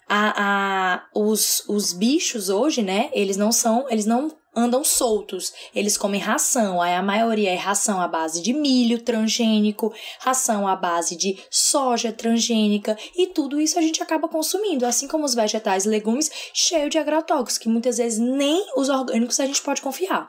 A, 0.08 0.34
a, 0.36 1.04
os, 1.14 1.64
os 1.68 1.92
bichos 1.92 2.48
hoje, 2.48 2.82
né, 2.82 3.08
eles 3.12 3.36
não 3.36 3.50
são, 3.50 3.86
eles 3.88 4.04
não 4.04 4.30
andam 4.54 4.84
soltos. 4.84 5.52
Eles 5.74 5.96
comem 5.96 6.20
ração. 6.20 6.80
Aí 6.80 6.94
a 6.94 7.02
maioria 7.02 7.50
é 7.50 7.56
ração 7.56 8.00
à 8.00 8.06
base 8.06 8.42
de 8.42 8.52
milho 8.52 9.00
transgênico, 9.00 9.92
ração 10.20 10.68
à 10.68 10.76
base 10.76 11.16
de 11.16 11.38
soja 11.50 12.12
transgênica 12.12 12.96
e 13.16 13.28
tudo 13.28 13.60
isso 13.60 13.78
a 13.78 13.82
gente 13.82 14.02
acaba 14.02 14.28
consumindo, 14.28 14.84
assim 14.84 15.08
como 15.08 15.24
os 15.24 15.34
vegetais 15.34 15.86
e 15.86 15.88
legumes 15.88 16.30
cheios 16.52 16.90
de 16.90 16.98
agrotóxicos, 16.98 17.58
que 17.58 17.68
muitas 17.68 17.96
vezes 17.96 18.18
nem 18.18 18.66
os 18.76 18.88
orgânicos 18.88 19.40
a 19.40 19.46
gente 19.46 19.62
pode 19.62 19.80
confiar. 19.80 20.28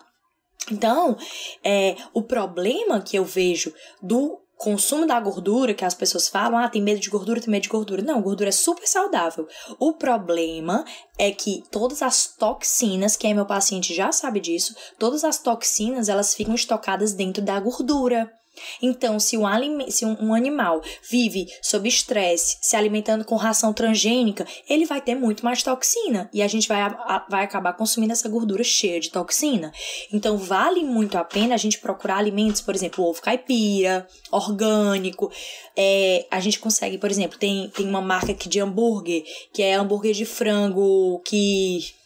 Então, 0.71 1.17
é, 1.63 1.95
o 2.13 2.21
problema 2.21 3.01
que 3.01 3.17
eu 3.17 3.25
vejo 3.25 3.73
do 4.01 4.39
consumo 4.63 5.05
da 5.05 5.19
gordura, 5.19 5.73
que 5.73 5.83
as 5.83 5.93
pessoas 5.93 6.29
falam, 6.29 6.57
ah, 6.57 6.69
tem 6.69 6.81
medo 6.81 6.99
de 6.99 7.09
gordura, 7.09 7.41
tem 7.41 7.49
medo 7.49 7.63
de 7.63 7.69
gordura. 7.69 8.01
Não, 8.01 8.21
gordura 8.21 8.49
é 8.49 8.51
super 8.51 8.87
saudável. 8.87 9.45
O 9.77 9.93
problema 9.93 10.85
é 11.17 11.31
que 11.31 11.63
todas 11.69 12.01
as 12.01 12.27
toxinas, 12.27 13.17
quem 13.17 13.31
é 13.31 13.33
meu 13.33 13.45
paciente 13.45 13.93
já 13.93 14.11
sabe 14.11 14.39
disso, 14.39 14.73
todas 14.97 15.25
as 15.25 15.37
toxinas, 15.37 16.07
elas 16.07 16.33
ficam 16.33 16.55
estocadas 16.55 17.13
dentro 17.13 17.43
da 17.43 17.59
gordura. 17.59 18.31
Então, 18.81 19.19
se 19.19 19.37
um, 19.37 19.43
se 19.89 20.05
um, 20.05 20.33
animal 20.33 20.81
vive 21.09 21.47
sob 21.61 21.87
estresse, 21.87 22.57
se 22.61 22.75
alimentando 22.75 23.25
com 23.25 23.35
ração 23.35 23.73
transgênica, 23.73 24.45
ele 24.69 24.85
vai 24.85 25.01
ter 25.01 25.15
muito 25.15 25.43
mais 25.43 25.63
toxina 25.63 26.29
e 26.33 26.41
a 26.41 26.47
gente 26.47 26.67
vai, 26.67 26.81
a, 26.81 27.25
vai 27.29 27.43
acabar 27.43 27.73
consumindo 27.73 28.13
essa 28.13 28.29
gordura 28.29 28.63
cheia 28.63 28.99
de 28.99 29.09
toxina. 29.09 29.71
Então, 30.11 30.37
vale 30.37 30.83
muito 30.83 31.17
a 31.17 31.23
pena 31.23 31.55
a 31.55 31.57
gente 31.57 31.79
procurar 31.79 32.17
alimentos, 32.17 32.61
por 32.61 32.75
exemplo, 32.75 33.05
ovo 33.05 33.21
caipira, 33.21 34.07
orgânico. 34.31 35.31
É, 35.75 36.25
a 36.29 36.39
gente 36.39 36.59
consegue, 36.59 36.97
por 36.97 37.09
exemplo, 37.09 37.37
tem, 37.37 37.69
tem 37.69 37.87
uma 37.87 38.01
marca 38.01 38.31
aqui 38.31 38.47
de 38.47 38.59
hambúrguer, 38.59 39.23
que 39.51 39.61
é 39.61 39.73
hambúrguer 39.75 40.13
de 40.13 40.25
frango 40.25 41.21
que 41.25 42.02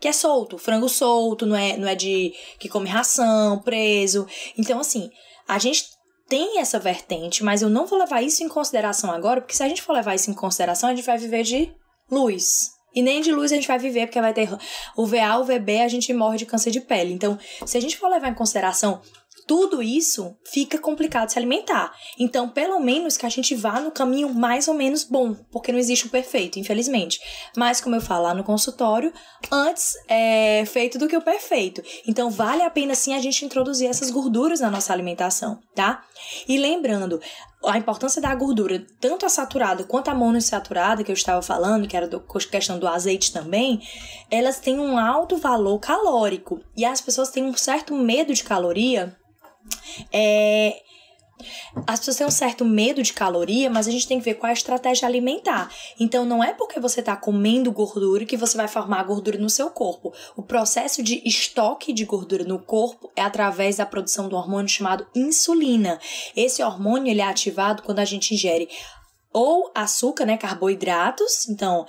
que 0.00 0.08
é 0.08 0.12
solto, 0.12 0.56
frango 0.56 0.88
solto, 0.88 1.44
não 1.44 1.54
é, 1.54 1.76
não 1.76 1.86
é 1.86 1.94
de 1.94 2.32
que 2.58 2.68
come 2.68 2.88
ração, 2.88 3.60
preso. 3.60 4.26
Então, 4.56 4.80
assim, 4.80 5.10
a 5.46 5.58
gente 5.58 5.84
tem 6.28 6.58
essa 6.58 6.78
vertente, 6.78 7.44
mas 7.44 7.60
eu 7.60 7.68
não 7.68 7.86
vou 7.86 7.98
levar 7.98 8.22
isso 8.22 8.42
em 8.42 8.48
consideração 8.48 9.10
agora, 9.10 9.40
porque 9.40 9.54
se 9.54 9.62
a 9.62 9.68
gente 9.68 9.82
for 9.82 9.92
levar 9.92 10.14
isso 10.14 10.30
em 10.30 10.34
consideração, 10.34 10.88
a 10.88 10.94
gente 10.94 11.04
vai 11.04 11.18
viver 11.18 11.42
de 11.42 11.74
luz. 12.10 12.70
E 12.94 13.02
nem 13.02 13.20
de 13.20 13.32
luz 13.32 13.52
a 13.52 13.54
gente 13.54 13.68
vai 13.68 13.78
viver, 13.78 14.06
porque 14.06 14.20
vai 14.20 14.32
ter 14.32 14.48
o 14.96 15.06
VA, 15.06 15.38
o 15.38 15.44
VB, 15.44 15.80
a 15.80 15.88
gente 15.88 16.12
morre 16.12 16.38
de 16.38 16.46
câncer 16.46 16.70
de 16.70 16.80
pele. 16.80 17.12
Então, 17.12 17.38
se 17.64 17.76
a 17.76 17.80
gente 17.80 17.96
for 17.96 18.08
levar 18.08 18.28
em 18.28 18.34
consideração 18.34 19.00
tudo 19.50 19.82
isso 19.82 20.36
fica 20.44 20.78
complicado 20.78 21.28
se 21.28 21.36
alimentar. 21.36 21.92
Então, 22.16 22.48
pelo 22.48 22.78
menos 22.78 23.16
que 23.16 23.26
a 23.26 23.28
gente 23.28 23.52
vá 23.56 23.80
no 23.80 23.90
caminho 23.90 24.32
mais 24.32 24.68
ou 24.68 24.74
menos 24.74 25.02
bom, 25.02 25.34
porque 25.50 25.72
não 25.72 25.78
existe 25.80 26.06
o 26.06 26.08
perfeito, 26.08 26.60
infelizmente. 26.60 27.18
Mas, 27.56 27.80
como 27.80 27.96
eu 27.96 28.00
falo 28.00 28.22
lá 28.22 28.32
no 28.32 28.44
consultório, 28.44 29.12
antes 29.50 29.94
é 30.06 30.64
feito 30.66 31.00
do 31.00 31.08
que 31.08 31.16
o 31.16 31.20
perfeito. 31.20 31.82
Então, 32.06 32.30
vale 32.30 32.62
a 32.62 32.70
pena 32.70 32.94
sim 32.94 33.12
a 33.12 33.18
gente 33.18 33.44
introduzir 33.44 33.88
essas 33.88 34.08
gorduras 34.08 34.60
na 34.60 34.70
nossa 34.70 34.92
alimentação, 34.92 35.58
tá? 35.74 36.04
E 36.46 36.56
lembrando, 36.56 37.20
a 37.64 37.76
importância 37.76 38.22
da 38.22 38.32
gordura, 38.34 38.86
tanto 39.00 39.26
a 39.26 39.28
saturada 39.28 39.82
quanto 39.82 40.10
a 40.10 40.14
monoinsaturada, 40.14 41.02
que 41.02 41.10
eu 41.10 41.14
estava 41.14 41.42
falando, 41.42 41.88
que 41.88 41.96
era 41.96 42.06
do, 42.06 42.20
questão 42.20 42.78
do 42.78 42.86
azeite 42.86 43.32
também, 43.32 43.82
elas 44.30 44.60
têm 44.60 44.78
um 44.78 44.96
alto 44.96 45.36
valor 45.36 45.80
calórico. 45.80 46.60
E 46.76 46.84
as 46.84 47.00
pessoas 47.00 47.30
têm 47.30 47.44
um 47.44 47.56
certo 47.56 47.94
medo 47.94 48.32
de 48.32 48.44
caloria 48.44 49.18
é, 50.12 50.80
as 51.86 51.98
pessoas 52.00 52.16
têm 52.16 52.26
um 52.26 52.30
certo 52.30 52.64
medo 52.64 53.02
de 53.02 53.12
caloria, 53.12 53.70
mas 53.70 53.88
a 53.88 53.90
gente 53.90 54.06
tem 54.06 54.18
que 54.18 54.24
ver 54.24 54.34
qual 54.34 54.48
é 54.48 54.50
a 54.50 54.54
estratégia 54.54 55.06
alimentar. 55.06 55.70
Então, 55.98 56.24
não 56.24 56.42
é 56.42 56.52
porque 56.52 56.80
você 56.80 57.00
está 57.00 57.16
comendo 57.16 57.72
gordura 57.72 58.24
que 58.24 58.36
você 58.36 58.56
vai 58.56 58.68
formar 58.68 59.02
gordura 59.04 59.38
no 59.38 59.50
seu 59.50 59.70
corpo. 59.70 60.12
O 60.36 60.42
processo 60.42 61.02
de 61.02 61.22
estoque 61.24 61.92
de 61.92 62.04
gordura 62.04 62.44
no 62.44 62.58
corpo 62.58 63.10
é 63.16 63.22
através 63.22 63.76
da 63.76 63.86
produção 63.86 64.28
do 64.28 64.36
hormônio 64.36 64.68
chamado 64.68 65.06
insulina. 65.14 65.98
Esse 66.36 66.62
hormônio 66.62 67.10
ele 67.10 67.20
é 67.20 67.24
ativado 67.24 67.82
quando 67.82 68.00
a 68.00 68.04
gente 68.04 68.34
ingere 68.34 68.68
ou 69.32 69.70
açúcar, 69.74 70.26
né, 70.26 70.36
carboidratos, 70.36 71.48
então 71.48 71.86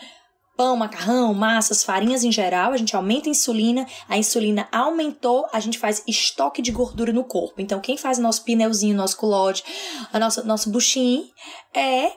pão, 0.62 0.77
macarrão, 0.77 1.34
massas, 1.34 1.84
farinhas 1.84 2.24
em 2.24 2.32
geral, 2.32 2.72
a 2.72 2.77
gente 2.77 2.96
aumenta 2.96 3.27
a 3.27 3.32
insulina, 3.32 3.88
a 4.08 4.15
insulina 4.15 4.68
aumentou, 4.72 5.48
a 5.51 5.60
gente 5.60 5.80
faz 5.80 6.03
estoque 6.08 6.62
de 6.62 6.72
gordura 6.72 7.12
no 7.12 7.24
corpo. 7.24 7.60
Então, 7.60 7.80
quem 7.80 7.98
faz 7.98 8.20
nosso 8.20 8.44
pneuzinho, 8.44 8.96
nosso 8.96 9.18
culote, 9.18 9.63
a 10.13 10.20
nossa, 10.20 10.44
nosso 10.44 10.70
buchinho 10.70 11.24
é 11.74 12.12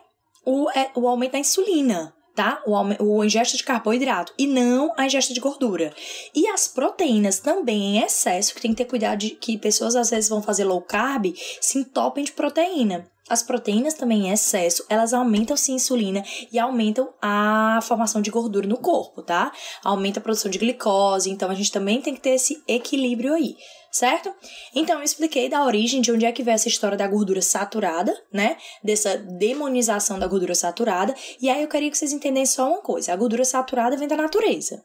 o, 0.44 0.68
é 0.72 0.90
o 0.94 1.08
aumento 1.08 1.32
da 1.32 1.38
insulina 1.38 2.12
tá? 2.34 2.60
O, 2.66 2.74
o 3.04 3.24
ingesta 3.24 3.56
de 3.56 3.62
carboidrato 3.62 4.34
e 4.36 4.44
não 4.46 4.92
a 4.96 5.06
ingesta 5.06 5.32
de 5.32 5.38
gordura. 5.38 5.94
E 6.34 6.48
as 6.48 6.66
proteínas 6.66 7.38
também 7.38 7.96
em 7.96 8.02
excesso, 8.02 8.52
que 8.52 8.60
tem 8.60 8.72
que 8.72 8.78
ter 8.78 8.90
cuidado 8.90 9.20
de 9.20 9.30
que 9.30 9.56
pessoas 9.56 9.94
às 9.94 10.10
vezes 10.10 10.28
vão 10.28 10.42
fazer 10.42 10.64
low 10.64 10.82
carb, 10.82 11.32
se 11.60 11.78
entopem 11.78 12.24
de 12.24 12.32
proteína. 12.32 13.08
As 13.28 13.42
proteínas 13.42 13.94
também 13.94 14.26
em 14.26 14.32
excesso, 14.32 14.84
elas 14.86 15.14
aumentam 15.14 15.56
sim 15.56 15.72
a 15.72 15.76
insulina 15.76 16.22
e 16.52 16.58
aumentam 16.58 17.08
a 17.22 17.80
formação 17.82 18.20
de 18.20 18.30
gordura 18.30 18.66
no 18.66 18.76
corpo, 18.76 19.22
tá? 19.22 19.50
Aumenta 19.82 20.20
a 20.20 20.22
produção 20.22 20.50
de 20.50 20.58
glicose, 20.58 21.30
então 21.30 21.50
a 21.50 21.54
gente 21.54 21.72
também 21.72 22.02
tem 22.02 22.14
que 22.14 22.20
ter 22.20 22.30
esse 22.30 22.62
equilíbrio 22.68 23.32
aí, 23.32 23.56
certo? 23.90 24.30
Então 24.74 24.98
eu 24.98 25.02
expliquei 25.02 25.48
da 25.48 25.64
origem 25.64 26.02
de 26.02 26.12
onde 26.12 26.26
é 26.26 26.32
que 26.32 26.42
vem 26.42 26.52
essa 26.52 26.68
história 26.68 26.98
da 26.98 27.08
gordura 27.08 27.40
saturada, 27.40 28.14
né? 28.30 28.58
Dessa 28.82 29.16
demonização 29.16 30.18
da 30.18 30.26
gordura 30.26 30.54
saturada, 30.54 31.14
e 31.40 31.48
aí 31.48 31.62
eu 31.62 31.68
queria 31.68 31.90
que 31.90 31.96
vocês 31.96 32.12
entendessem 32.12 32.56
só 32.56 32.68
uma 32.68 32.82
coisa: 32.82 33.14
a 33.14 33.16
gordura 33.16 33.44
saturada 33.44 33.96
vem 33.96 34.06
da 34.06 34.16
natureza. 34.16 34.82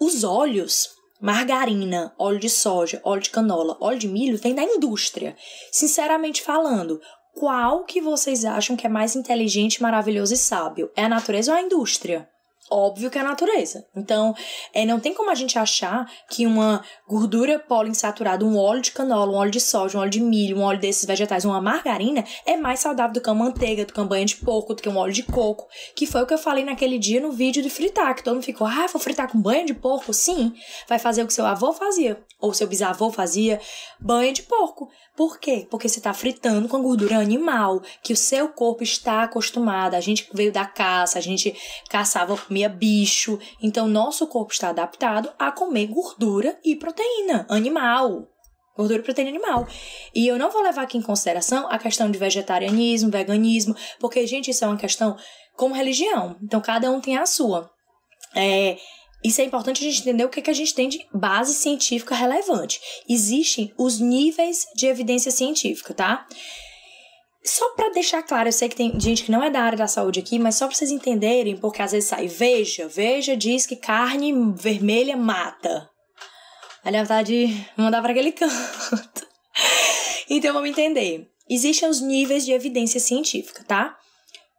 Os 0.00 0.24
óleos 0.24 0.98
Margarina, 1.20 2.14
óleo 2.16 2.38
de 2.38 2.48
soja, 2.48 3.00
óleo 3.02 3.22
de 3.22 3.30
canola, 3.30 3.76
óleo 3.80 3.98
de 3.98 4.06
milho 4.06 4.38
vem 4.38 4.54
da 4.54 4.62
indústria. 4.62 5.36
Sinceramente 5.72 6.42
falando, 6.42 7.00
qual 7.38 7.84
que 7.84 8.00
vocês 8.00 8.44
acham 8.44 8.76
que 8.76 8.84
é 8.84 8.90
mais 8.90 9.14
inteligente, 9.14 9.80
maravilhoso 9.80 10.34
e 10.34 10.36
sábio? 10.36 10.90
É 10.96 11.04
a 11.04 11.08
natureza 11.08 11.52
ou 11.52 11.58
a 11.58 11.62
indústria? 11.62 12.28
Óbvio 12.70 13.10
que 13.10 13.16
é 13.16 13.20
a 13.22 13.24
natureza. 13.24 13.86
Então, 13.96 14.34
é, 14.74 14.84
não 14.84 15.00
tem 15.00 15.14
como 15.14 15.30
a 15.30 15.34
gente 15.34 15.58
achar 15.58 16.06
que 16.28 16.46
uma 16.46 16.84
gordura 17.08 17.58
poliinsaturada, 17.58 18.44
um 18.44 18.58
óleo 18.58 18.82
de 18.82 18.90
canola, 18.90 19.32
um 19.32 19.36
óleo 19.36 19.50
de 19.50 19.60
soja, 19.60 19.96
um 19.96 20.00
óleo 20.02 20.10
de 20.10 20.20
milho, 20.20 20.58
um 20.58 20.62
óleo 20.62 20.78
desses 20.78 21.06
vegetais, 21.06 21.46
uma 21.46 21.62
margarina, 21.62 22.24
é 22.44 22.56
mais 22.56 22.80
saudável 22.80 23.14
do 23.14 23.20
que 23.22 23.30
uma 23.30 23.44
manteiga, 23.46 23.86
do 23.86 23.92
que 23.92 23.98
uma 23.98 24.06
banha 24.06 24.26
de 24.26 24.36
porco, 24.36 24.74
do 24.74 24.82
que 24.82 24.88
um 24.88 24.98
óleo 24.98 25.14
de 25.14 25.22
coco. 25.22 25.66
Que 25.96 26.06
foi 26.06 26.22
o 26.22 26.26
que 26.26 26.34
eu 26.34 26.38
falei 26.38 26.62
naquele 26.62 26.98
dia 26.98 27.20
no 27.20 27.32
vídeo 27.32 27.62
de 27.62 27.70
fritar, 27.70 28.14
que 28.14 28.22
todo 28.22 28.34
mundo 28.34 28.44
ficou, 28.44 28.66
ah, 28.66 28.86
vou 28.92 29.00
fritar 29.00 29.30
com 29.30 29.40
banha 29.40 29.64
de 29.64 29.72
porco? 29.72 30.12
Sim, 30.12 30.52
vai 30.86 30.98
fazer 30.98 31.22
o 31.22 31.26
que 31.26 31.32
seu 31.32 31.46
avô 31.46 31.72
fazia, 31.72 32.20
ou 32.38 32.52
seu 32.52 32.66
bisavô 32.66 33.10
fazia, 33.10 33.60
banha 33.98 34.32
de 34.32 34.42
porco. 34.42 34.90
Por 35.18 35.40
quê? 35.40 35.66
Porque 35.68 35.88
você 35.88 35.98
está 35.98 36.14
fritando 36.14 36.68
com 36.68 36.80
gordura 36.80 37.18
animal, 37.18 37.82
que 38.04 38.12
o 38.12 38.16
seu 38.16 38.50
corpo 38.50 38.84
está 38.84 39.24
acostumado. 39.24 39.96
A 39.96 40.00
gente 40.00 40.30
veio 40.32 40.52
da 40.52 40.64
caça, 40.64 41.18
a 41.18 41.20
gente 41.20 41.56
caçava, 41.90 42.36
comia 42.36 42.68
bicho. 42.68 43.36
Então, 43.60 43.88
nosso 43.88 44.28
corpo 44.28 44.52
está 44.52 44.68
adaptado 44.68 45.28
a 45.36 45.50
comer 45.50 45.88
gordura 45.88 46.56
e 46.64 46.76
proteína 46.76 47.44
animal. 47.50 48.28
Gordura 48.76 49.00
e 49.00 49.02
proteína 49.02 49.30
animal. 49.30 49.66
E 50.14 50.28
eu 50.28 50.38
não 50.38 50.52
vou 50.52 50.62
levar 50.62 50.82
aqui 50.82 50.96
em 50.96 51.02
consideração 51.02 51.66
a 51.68 51.80
questão 51.80 52.08
de 52.08 52.16
vegetarianismo, 52.16 53.10
veganismo, 53.10 53.74
porque, 53.98 54.24
gente, 54.24 54.52
isso 54.52 54.64
é 54.64 54.68
uma 54.68 54.76
questão 54.76 55.16
como 55.56 55.74
religião. 55.74 56.36
Então, 56.40 56.60
cada 56.60 56.92
um 56.92 57.00
tem 57.00 57.18
a 57.18 57.26
sua. 57.26 57.68
É, 58.36 58.78
isso 59.22 59.40
é 59.40 59.44
importante 59.44 59.84
a 59.84 59.90
gente 59.90 60.00
entender 60.00 60.24
o 60.24 60.28
que, 60.28 60.40
que 60.40 60.50
a 60.50 60.54
gente 60.54 60.74
tem 60.74 60.88
de 60.88 61.06
base 61.12 61.54
científica 61.54 62.14
relevante. 62.14 62.80
Existem 63.08 63.72
os 63.76 63.98
níveis 63.98 64.66
de 64.76 64.86
evidência 64.86 65.30
científica, 65.30 65.92
tá? 65.92 66.26
Só 67.44 67.70
para 67.70 67.90
deixar 67.90 68.22
claro, 68.22 68.48
eu 68.48 68.52
sei 68.52 68.68
que 68.68 68.76
tem 68.76 68.98
gente 69.00 69.24
que 69.24 69.30
não 69.30 69.42
é 69.42 69.50
da 69.50 69.60
área 69.60 69.78
da 69.78 69.86
saúde 69.86 70.20
aqui, 70.20 70.38
mas 70.38 70.56
só 70.56 70.66
para 70.66 70.76
vocês 70.76 70.90
entenderem, 70.90 71.56
porque 71.56 71.82
às 71.82 71.92
vezes 71.92 72.08
sai 72.08 72.28
Veja, 72.28 72.86
Veja 72.86 73.36
diz 73.36 73.66
que 73.66 73.74
carne 73.74 74.32
vermelha 74.54 75.16
mata. 75.16 75.88
Aí 76.84 76.92
dá 77.04 77.22
de 77.22 77.48
mandar 77.76 78.00
para 78.02 78.12
aquele 78.12 78.30
canto. 78.32 79.26
então 80.30 80.52
vamos 80.52 80.70
entender. 80.70 81.28
Existem 81.48 81.88
os 81.88 82.00
níveis 82.00 82.44
de 82.44 82.52
evidência 82.52 83.00
científica, 83.00 83.64
tá? 83.64 83.96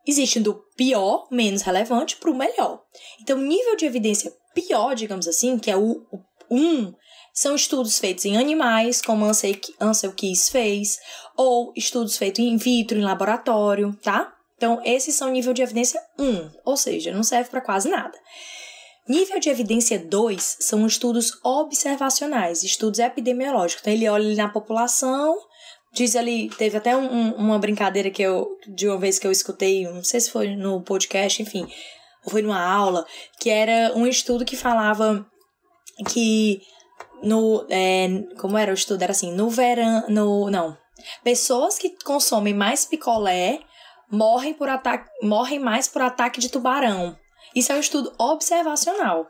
Existe 0.08 0.40
do 0.40 0.56
pior, 0.76 1.28
menos 1.32 1.62
relevante, 1.62 2.18
para 2.18 2.32
o 2.32 2.36
melhor. 2.36 2.82
Então, 3.22 3.38
nível 3.38 3.76
de 3.76 3.86
evidência 3.86 4.34
pior, 4.62 4.96
digamos 4.96 5.28
assim, 5.28 5.58
que 5.58 5.72
é 5.72 5.78
o 5.78 6.06
1, 6.50 6.58
um, 6.58 6.94
são 7.34 7.56
estudos 7.56 8.00
feitos 8.00 8.26
em 8.26 8.38
animais, 8.38 9.02
como 9.02 9.26
Ansel 9.26 10.14
Keys 10.14 10.50
fez, 10.50 10.98
ou 11.38 11.72
estudos 11.76 12.18
feitos 12.18 12.40
in 12.40 12.58
vitro, 12.58 12.98
em 12.98 13.04
laboratório, 13.04 13.98
tá? 14.02 14.34
Então, 14.58 14.82
esses 14.84 15.16
são 15.16 15.30
nível 15.30 15.54
de 15.54 15.62
evidência 15.62 16.02
1, 16.20 16.52
ou 16.66 16.76
seja, 16.76 17.14
não 17.14 17.24
serve 17.24 17.50
para 17.50 17.62
quase 17.62 17.88
nada. 17.88 18.18
Nível 19.08 19.40
de 19.40 19.50
evidência 19.50 19.98
2 19.98 20.58
são 20.60 20.86
estudos 20.86 21.32
observacionais, 21.44 22.62
estudos 22.62 23.00
epidemiológicos. 23.00 23.82
Então, 23.82 23.94
ele 23.94 24.10
olha 24.10 24.36
na 24.36 24.50
população, 24.50 25.34
diz 25.94 26.16
ali, 26.16 26.50
teve 26.50 26.78
até 26.78 26.96
um, 26.96 27.32
uma 27.36 27.58
brincadeira 27.58 28.12
que 28.12 28.22
eu, 28.22 28.50
de 28.68 28.88
uma 28.90 28.98
vez 28.98 29.18
que 29.18 29.26
eu 29.26 29.32
escutei, 29.32 29.86
não 29.86 30.04
sei 30.04 30.20
se 30.20 30.30
foi 30.30 30.56
no 30.56 30.82
podcast, 30.82 31.42
enfim, 31.42 31.66
foi 32.28 32.42
numa 32.42 32.62
aula, 32.62 33.06
que 33.40 33.50
era 33.50 33.94
um 33.96 34.06
estudo 34.06 34.46
que 34.46 34.58
falava 34.58 35.26
que 36.10 36.62
no. 37.24 37.66
É, 37.70 38.08
como 38.40 38.58
era 38.58 38.72
o 38.72 38.76
estudo? 38.76 39.02
Era 39.02 39.12
assim, 39.12 39.32
no 39.32 39.50
verão. 39.50 40.06
No, 40.08 40.50
não. 40.50 40.78
Pessoas 41.24 41.78
que 41.78 41.96
consomem 42.04 42.54
mais 42.54 42.86
picolé 42.86 43.60
morrem, 44.12 44.54
por 44.54 44.68
ataque, 44.68 45.10
morrem 45.22 45.60
mais 45.60 45.88
por 45.88 46.02
ataque 46.02 46.40
de 46.40 46.50
tubarão. 46.50 47.18
Isso 47.56 47.72
é 47.72 47.76
um 47.76 47.80
estudo 47.80 48.14
observacional 48.18 49.28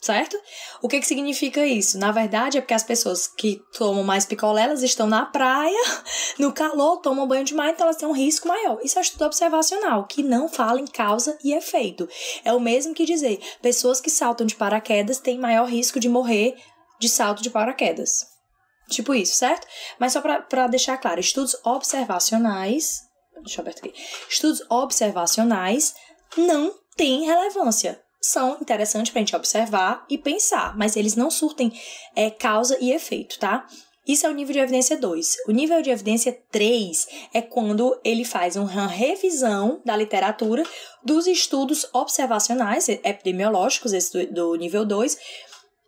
certo? 0.00 0.36
O 0.80 0.88
que, 0.88 1.00
que 1.00 1.06
significa 1.06 1.66
isso? 1.66 1.98
Na 1.98 2.12
verdade, 2.12 2.58
é 2.58 2.60
porque 2.60 2.74
as 2.74 2.82
pessoas 2.82 3.26
que 3.26 3.60
tomam 3.76 4.04
mais 4.04 4.24
picolé, 4.24 4.62
elas 4.62 4.82
estão 4.82 5.06
na 5.06 5.26
praia, 5.26 5.76
no 6.38 6.52
calor, 6.52 6.98
tomam 6.98 7.26
banho 7.26 7.44
de 7.44 7.54
mar, 7.54 7.70
então 7.70 7.86
elas 7.86 7.96
têm 7.96 8.08
um 8.08 8.12
risco 8.12 8.48
maior. 8.48 8.78
Isso 8.82 8.98
é 8.98 9.00
um 9.00 9.02
estudo 9.02 9.24
observacional, 9.24 10.06
que 10.06 10.22
não 10.22 10.48
fala 10.48 10.80
em 10.80 10.86
causa 10.86 11.36
e 11.42 11.52
efeito. 11.52 12.08
É 12.44 12.52
o 12.52 12.60
mesmo 12.60 12.94
que 12.94 13.04
dizer, 13.04 13.40
pessoas 13.60 14.00
que 14.00 14.10
saltam 14.10 14.46
de 14.46 14.54
paraquedas 14.54 15.18
têm 15.18 15.38
maior 15.38 15.68
risco 15.68 15.98
de 15.98 16.08
morrer 16.08 16.54
de 17.00 17.08
salto 17.08 17.42
de 17.42 17.50
paraquedas. 17.50 18.26
Tipo 18.88 19.14
isso, 19.14 19.34
certo? 19.34 19.66
Mas 19.98 20.12
só 20.12 20.20
para 20.20 20.66
deixar 20.66 20.96
claro, 20.96 21.20
estudos 21.20 21.54
observacionais, 21.64 23.00
deixa 23.42 23.60
eu 23.60 23.62
aberto 23.62 23.78
aqui. 23.80 23.94
Estudos 24.28 24.62
observacionais 24.70 25.94
não 26.36 26.74
têm 26.96 27.26
relevância. 27.26 28.02
São 28.20 28.58
interessantes 28.60 29.10
para 29.10 29.20
a 29.20 29.22
gente 29.22 29.36
observar 29.36 30.04
e 30.10 30.18
pensar, 30.18 30.76
mas 30.76 30.96
eles 30.96 31.14
não 31.14 31.30
surtem 31.30 31.72
é, 32.16 32.30
causa 32.30 32.76
e 32.80 32.92
efeito, 32.92 33.38
tá? 33.38 33.66
Isso 34.08 34.26
é 34.26 34.30
o 34.30 34.32
nível 34.32 34.54
de 34.54 34.60
evidência 34.60 34.96
2. 34.96 35.36
O 35.48 35.52
nível 35.52 35.82
de 35.82 35.90
evidência 35.90 36.32
3 36.50 37.06
é 37.34 37.42
quando 37.42 38.00
ele 38.02 38.24
faz 38.24 38.56
uma 38.56 38.86
revisão 38.86 39.82
da 39.84 39.94
literatura 39.94 40.62
dos 41.04 41.26
estudos 41.26 41.86
observacionais 41.92 42.88
epidemiológicos, 42.88 43.92
esse 43.92 44.10
do, 44.10 44.32
do 44.32 44.54
nível 44.56 44.86
2, 44.86 45.18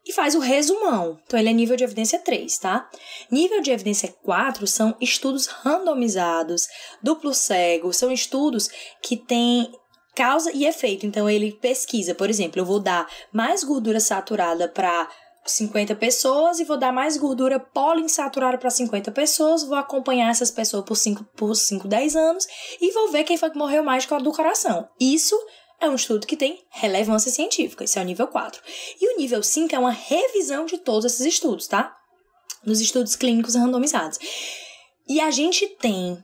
e 0.07 0.13
faz 0.13 0.35
o 0.35 0.39
resumão. 0.39 1.19
Então, 1.25 1.39
ele 1.39 1.49
é 1.49 1.53
nível 1.53 1.77
de 1.77 1.85
evidência 1.85 2.19
3, 2.19 2.59
tá? 2.59 2.91
Nível 3.31 3.63
de 3.63 3.71
evidência 3.71 4.15
4 4.23 4.67
são 4.67 4.95
estudos 5.01 5.47
randomizados, 5.47 6.69
duplo 7.03 7.33
cego, 7.33 7.93
são 7.93 8.13
estudos 8.13 8.69
que 9.03 9.17
têm 9.17 9.73
causa 10.15 10.51
e 10.53 10.67
efeito. 10.67 11.07
Então, 11.07 11.29
ele 11.29 11.53
pesquisa, 11.53 12.15
por 12.15 12.29
exemplo, 12.29 12.61
eu 12.61 12.65
vou 12.65 12.81
dar 12.81 13.09
mais 13.33 13.65
gordura 13.65 14.01
saturada 14.01 14.69
para 14.69 15.09
50 15.45 15.95
pessoas 15.97 16.61
e 16.61 16.65
vou 16.65 16.77
dar 16.77 16.93
mais 16.93 17.17
gordura 17.17 17.59
poliinsaturada 17.59 18.59
para 18.59 18.71
50 18.71 19.11
pessoas, 19.13 19.65
vou 19.65 19.77
acompanhar 19.77 20.31
essas 20.31 20.51
pessoas 20.51 20.85
por 20.85 20.97
5, 20.97 21.25
por 21.37 21.55
5, 21.55 21.89
10 21.89 22.17
anos 22.17 22.47
e 22.81 22.93
vou 22.93 23.11
ver 23.11 23.25
quem 23.25 23.37
foi 23.37 23.51
que 23.51 23.59
morreu 23.59 23.83
mais 23.83 24.07
do 24.07 24.33
coração. 24.33 24.89
Isso 25.01 25.37
é 25.81 25.89
um 25.89 25.95
estudo 25.95 26.27
que 26.27 26.37
tem 26.37 26.63
relevância 26.71 27.31
científica, 27.31 27.85
isso 27.85 27.99
é 27.99 28.03
o 28.03 28.05
nível 28.05 28.29
4. 28.29 28.63
E 29.01 29.15
o 29.15 29.19
nível 29.19 29.43
5 29.43 29.75
é 29.75 29.79
uma 29.79 29.91
revisão 29.91 30.67
de 30.67 30.79
todos 30.79 31.07
esses 31.07 31.27
estudos, 31.27 31.67
tá? 31.67 31.97
Nos 32.65 32.81
estudos 32.81 33.17
clínicos 33.17 33.55
randomizados. 33.55 34.19
E 35.09 35.21
a 35.21 35.31
gente 35.31 35.67
tem 35.67 36.23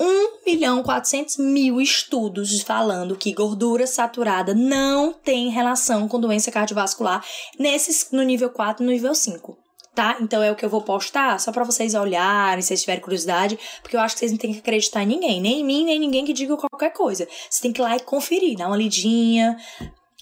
1 0.00 0.44
milhão 0.46 0.82
400 0.82 1.36
mil 1.38 1.80
estudos 1.80 2.62
falando 2.62 3.16
que 3.16 3.32
gordura 3.32 3.86
saturada 3.86 4.54
não 4.54 5.12
tem 5.12 5.50
relação 5.50 6.08
com 6.08 6.20
doença 6.20 6.50
cardiovascular 6.50 7.24
nesses 7.58 8.08
no 8.10 8.22
nível 8.22 8.50
4 8.50 8.82
e 8.82 8.86
no 8.86 8.92
nível 8.92 9.14
5 9.14 9.62
tá? 9.94 10.16
Então 10.20 10.42
é 10.42 10.50
o 10.50 10.56
que 10.56 10.64
eu 10.64 10.70
vou 10.70 10.82
postar, 10.82 11.38
só 11.38 11.52
para 11.52 11.64
vocês 11.64 11.94
olharem, 11.94 12.62
se 12.62 12.68
vocês 12.68 12.80
tiverem 12.80 13.02
curiosidade, 13.02 13.58
porque 13.82 13.96
eu 13.96 14.00
acho 14.00 14.14
que 14.14 14.20
vocês 14.20 14.32
não 14.32 14.38
têm 14.38 14.52
que 14.52 14.58
acreditar 14.58 15.02
em 15.02 15.06
ninguém, 15.06 15.40
nem 15.40 15.60
em 15.60 15.64
mim, 15.64 15.84
nem 15.84 15.96
em 15.96 16.00
ninguém 16.00 16.24
que 16.24 16.32
diga 16.32 16.56
qualquer 16.56 16.92
coisa. 16.92 17.28
Você 17.48 17.62
tem 17.62 17.72
que 17.72 17.80
ir 17.80 17.84
lá 17.84 17.96
e 17.96 18.00
conferir, 18.00 18.56
dar 18.56 18.68
uma 18.68 18.76
lidinha. 18.76 19.56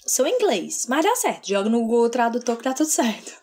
Seu 0.05 0.27
inglês, 0.27 0.87
mas 0.89 1.05
dá 1.05 1.15
certo. 1.15 1.47
Joga 1.47 1.69
no 1.69 1.79
Google 1.81 2.09
Tradutor 2.09 2.57
que 2.57 2.63
dá 2.63 2.73
tudo 2.73 2.89
certo. 2.89 3.33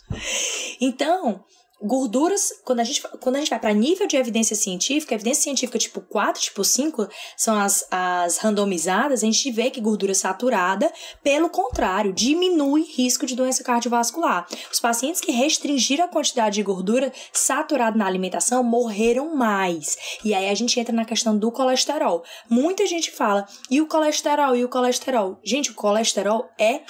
Então, 0.80 1.44
gorduras, 1.80 2.52
quando 2.64 2.80
a 2.80 2.84
gente, 2.84 3.02
quando 3.20 3.36
a 3.36 3.38
gente 3.38 3.50
vai 3.50 3.58
para 3.58 3.72
nível 3.72 4.06
de 4.06 4.16
evidência 4.16 4.56
científica, 4.56 5.14
evidência 5.14 5.44
científica 5.44 5.78
tipo 5.78 6.00
4, 6.00 6.42
tipo 6.42 6.64
5, 6.64 7.08
são 7.36 7.58
as, 7.58 7.86
as 7.90 8.38
randomizadas, 8.38 9.22
a 9.22 9.26
gente 9.26 9.50
vê 9.50 9.70
que 9.70 9.80
gordura 9.80 10.14
saturada, 10.14 10.92
pelo 11.22 11.48
contrário, 11.48 12.12
diminui 12.12 12.82
risco 12.82 13.26
de 13.26 13.36
doença 13.36 13.62
cardiovascular. 13.62 14.46
Os 14.72 14.80
pacientes 14.80 15.20
que 15.20 15.30
restringiram 15.30 16.04
a 16.04 16.08
quantidade 16.08 16.56
de 16.56 16.62
gordura 16.62 17.12
saturada 17.32 17.96
na 17.96 18.06
alimentação 18.06 18.62
morreram 18.62 19.34
mais. 19.36 19.96
E 20.24 20.34
aí 20.34 20.48
a 20.48 20.54
gente 20.54 20.78
entra 20.78 20.94
na 20.94 21.04
questão 21.04 21.38
do 21.38 21.52
colesterol. 21.52 22.24
Muita 22.50 22.86
gente 22.86 23.10
fala, 23.10 23.46
e 23.70 23.80
o 23.80 23.86
colesterol, 23.86 24.56
e 24.56 24.64
o 24.64 24.68
colesterol? 24.68 25.38
Gente, 25.44 25.70
o 25.70 25.74
colesterol 25.74 26.48
é 26.58 26.80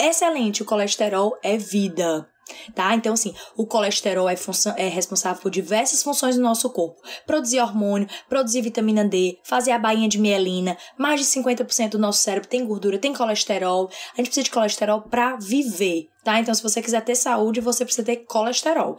excelente, 0.00 0.62
o 0.62 0.64
colesterol 0.64 1.38
é 1.42 1.56
vida 1.56 2.31
tá? 2.74 2.94
Então, 2.94 3.14
assim, 3.14 3.34
o 3.56 3.66
colesterol 3.66 4.28
é, 4.28 4.36
é 4.76 4.88
responsável 4.88 5.40
por 5.40 5.50
diversas 5.50 6.02
funções 6.02 6.36
do 6.36 6.42
nosso 6.42 6.70
corpo. 6.70 7.00
Produzir 7.26 7.60
hormônio, 7.60 8.08
produzir 8.28 8.62
vitamina 8.62 9.04
D, 9.04 9.38
fazer 9.44 9.72
a 9.72 9.78
bainha 9.78 10.08
de 10.08 10.18
mielina. 10.18 10.76
Mais 10.98 11.20
de 11.20 11.26
50% 11.26 11.90
do 11.90 11.98
nosso 11.98 12.20
cérebro 12.20 12.48
tem 12.48 12.64
gordura, 12.64 12.98
tem 12.98 13.12
colesterol. 13.12 13.90
A 14.12 14.16
gente 14.16 14.26
precisa 14.26 14.44
de 14.44 14.50
colesterol 14.50 15.02
para 15.02 15.36
viver, 15.36 16.08
tá? 16.24 16.38
Então, 16.40 16.54
se 16.54 16.62
você 16.62 16.82
quiser 16.82 17.02
ter 17.02 17.14
saúde, 17.14 17.60
você 17.60 17.84
precisa 17.84 18.04
ter 18.04 18.16
colesterol. 18.24 18.96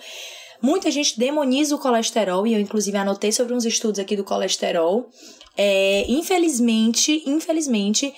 Muita 0.61 0.89
gente 0.89 1.19
demoniza 1.19 1.75
o 1.75 1.79
colesterol, 1.79 2.47
e 2.47 2.53
eu, 2.53 2.59
inclusive, 2.59 2.97
anotei 2.97 3.33
sobre 3.33 3.53
uns 3.53 3.65
estudos 3.65 3.99
aqui 3.99 4.15
do 4.15 4.23
colesterol. 4.23 5.09
É, 5.57 6.05
infelizmente, 6.07 7.21
infelizmente, 7.25 8.13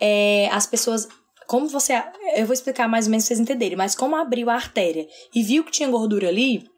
é, 0.00 0.48
as 0.50 0.66
pessoas 0.66 1.08
como 1.46 1.68
você. 1.68 2.02
Eu 2.34 2.46
vou 2.46 2.54
explicar 2.54 2.88
mais 2.88 3.06
ou 3.06 3.10
menos 3.10 3.24
pra 3.24 3.28
vocês 3.28 3.40
entenderem, 3.40 3.76
mas 3.76 3.94
como 3.94 4.16
abriu 4.16 4.50
a 4.50 4.54
artéria 4.54 5.06
e 5.34 5.42
viu 5.42 5.64
que 5.64 5.70
tinha 5.70 5.88
gordura 5.88 6.28
ali, 6.28 6.68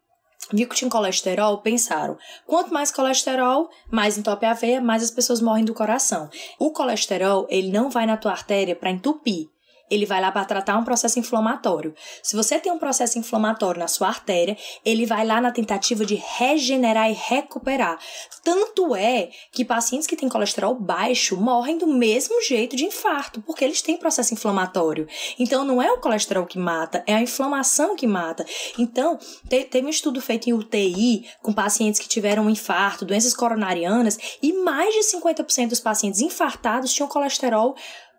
viu 0.53 0.69
que 0.69 0.75
tinha 0.75 0.91
colesterol, 0.91 1.59
pensaram: 1.59 2.17
quanto 2.47 2.73
mais 2.73 2.91
colesterol, 2.91 3.69
mais 3.91 4.17
entope 4.19 4.47
a 4.47 4.53
veia, 4.53 4.81
mais 4.81 5.03
as 5.03 5.11
pessoas 5.11 5.41
morrem 5.41 5.65
do 5.65 5.75
coração. 5.75 6.29
O 6.59 6.71
colesterol, 6.71 7.47
ele 7.51 7.71
não 7.71 7.91
vai 7.91 8.07
na 8.07 8.17
tua 8.17 8.33
artéria 8.33 8.77
para 8.77 8.91
entupir 8.91 9.49
ele 9.91 10.07
vai 10.07 10.21
lá 10.21 10.33
para 10.33 10.45
tratar 10.45 10.77
um 10.77 10.85
processo 10.85 11.19
inflamatório. 11.19 11.95
Se 12.23 12.37
você 12.37 12.59
tem 12.59 12.73
um 12.73 12.79
processo 12.79 13.19
inflamatório 13.19 13.81
na 13.81 13.89
sua 13.89 14.09
artéria, 14.09 14.57
ele 14.85 15.07
vai 15.07 15.25
lá 15.25 15.41
na 15.41 15.53
tentativa 15.53 16.05
de 16.05 16.15
regenerar 16.15 17.11
e 17.11 17.15
recuperar. 17.15 17.99
Tanto 18.43 18.95
é 18.95 19.31
que 19.53 19.65
pacientes 19.65 20.07
que 20.07 20.17
têm 20.17 20.29
colesterol 20.29 20.75
baixo 20.75 21.37
morrem 21.37 21.79
do 21.79 21.87
mesmo 21.87 22.43
jeito 22.43 22.77
de 22.77 22.85
infarto, 22.85 23.41
porque 23.43 23.65
eles 23.65 23.83
têm 23.83 23.97
processo 23.97 24.35
inflamatório. 24.35 25.07
Então 25.39 25.65
não 25.65 25.81
é 25.81 25.93
o 25.93 25.99
colesterol 25.99 26.47
que 26.47 26.59
mata, 26.59 27.03
é 27.07 27.15
a 27.15 27.23
inflamação 27.23 27.97
que 27.97 28.07
mata. 28.07 28.45
Então, 28.79 29.19
teve 29.49 29.87
um 29.87 29.91
estudo 29.91 30.21
feito 30.21 30.49
em 30.49 30.53
UTI 30.53 31.27
com 31.43 31.53
pacientes 31.53 32.01
que 32.01 32.09
tiveram 32.09 32.45
um 32.45 32.51
infarto, 32.51 33.05
doenças 33.05 33.35
coronarianas, 33.35 34.19
e 34.43 34.53
mais 34.53 34.95
de 34.95 35.01
50% 35.17 35.69
dos 35.69 35.81
pacientes 35.81 36.21
infartados 36.21 36.93
tinham 36.93 37.09
colesterol 37.09 37.75